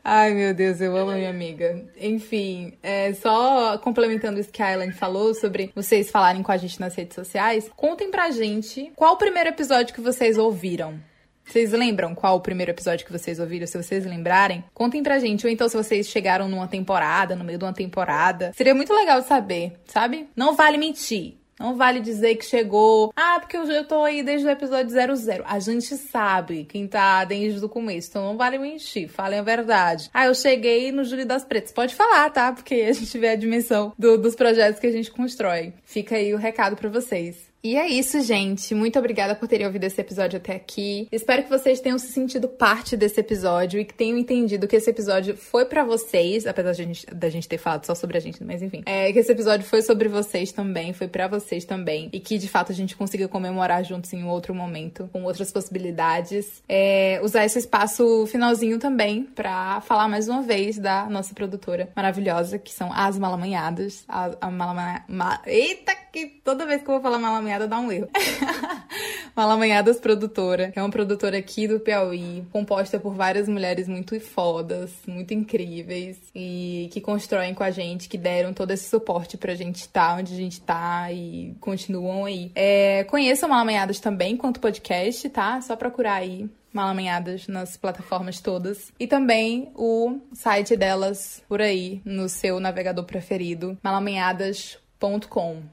[0.02, 1.84] Ai, meu Deus, eu amo minha amiga.
[1.98, 6.80] Enfim, é, só complementando isso que a Ellen falou sobre vocês falarem com a gente
[6.80, 10.98] nas redes sociais, contem pra gente qual o primeiro episódio que vocês ouviram.
[11.44, 13.66] Vocês lembram qual o primeiro episódio que vocês ouviram?
[13.66, 15.44] Se vocês lembrarem, contem pra gente.
[15.44, 18.52] Ou então, se vocês chegaram numa temporada, no meio de uma temporada.
[18.54, 20.28] Seria muito legal saber, sabe?
[20.36, 21.39] Não vale mentir.
[21.60, 23.12] Não vale dizer que chegou.
[23.14, 25.44] Ah, porque eu já tô aí desde o episódio 00.
[25.46, 28.08] A gente sabe quem tá desde o começo.
[28.08, 29.10] Então não vale mentir.
[29.10, 30.08] Falem a verdade.
[30.14, 31.70] Ah, eu cheguei no Júlio das Pretas.
[31.70, 32.50] Pode falar, tá?
[32.50, 35.74] Porque a gente vê a dimensão do, dos projetos que a gente constrói.
[35.84, 37.49] Fica aí o recado para vocês.
[37.62, 38.74] E é isso, gente.
[38.74, 41.06] Muito obrigada por terem ouvido esse episódio até aqui.
[41.12, 44.88] Espero que vocês tenham se sentido parte desse episódio e que tenham entendido que esse
[44.88, 48.62] episódio foi para vocês, apesar gente, da gente ter falado só sobre a gente, mas
[48.62, 48.82] enfim.
[48.86, 52.08] É que esse episódio foi sobre vocês também, foi para vocês também.
[52.14, 55.52] E que de fato a gente consiga comemorar juntos em um outro momento, com outras
[55.52, 56.62] possibilidades.
[56.66, 62.58] É, usar esse espaço finalzinho também para falar mais uma vez da nossa produtora maravilhosa,
[62.58, 64.04] que são as Malamanhadas.
[64.08, 65.04] A, a Malamanha...
[65.06, 65.42] Ma...
[65.44, 68.08] Eita, que toda vez que eu vou falar Malamanhadas Malamanhada dá um erro.
[69.34, 74.92] Malamanhadas Produtora, que é uma produtora aqui do Piauí, composta por várias mulheres muito fodas,
[75.06, 79.76] muito incríveis e que constroem com a gente, que deram todo esse suporte pra gente
[79.76, 82.52] estar tá onde a gente tá e continuam aí.
[82.54, 85.60] É, conheçam Malamanhadas também quanto podcast, tá?
[85.60, 88.92] Só procurar aí Malamanhadas nas plataformas todas.
[88.98, 94.89] E também o site delas por aí, no seu navegador preferido, malamanhadas.com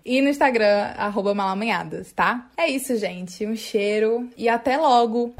[0.05, 2.49] E no Instagram, arroba malamanhadas, tá?
[2.55, 3.45] É isso, gente.
[3.45, 5.35] Um cheiro e até logo!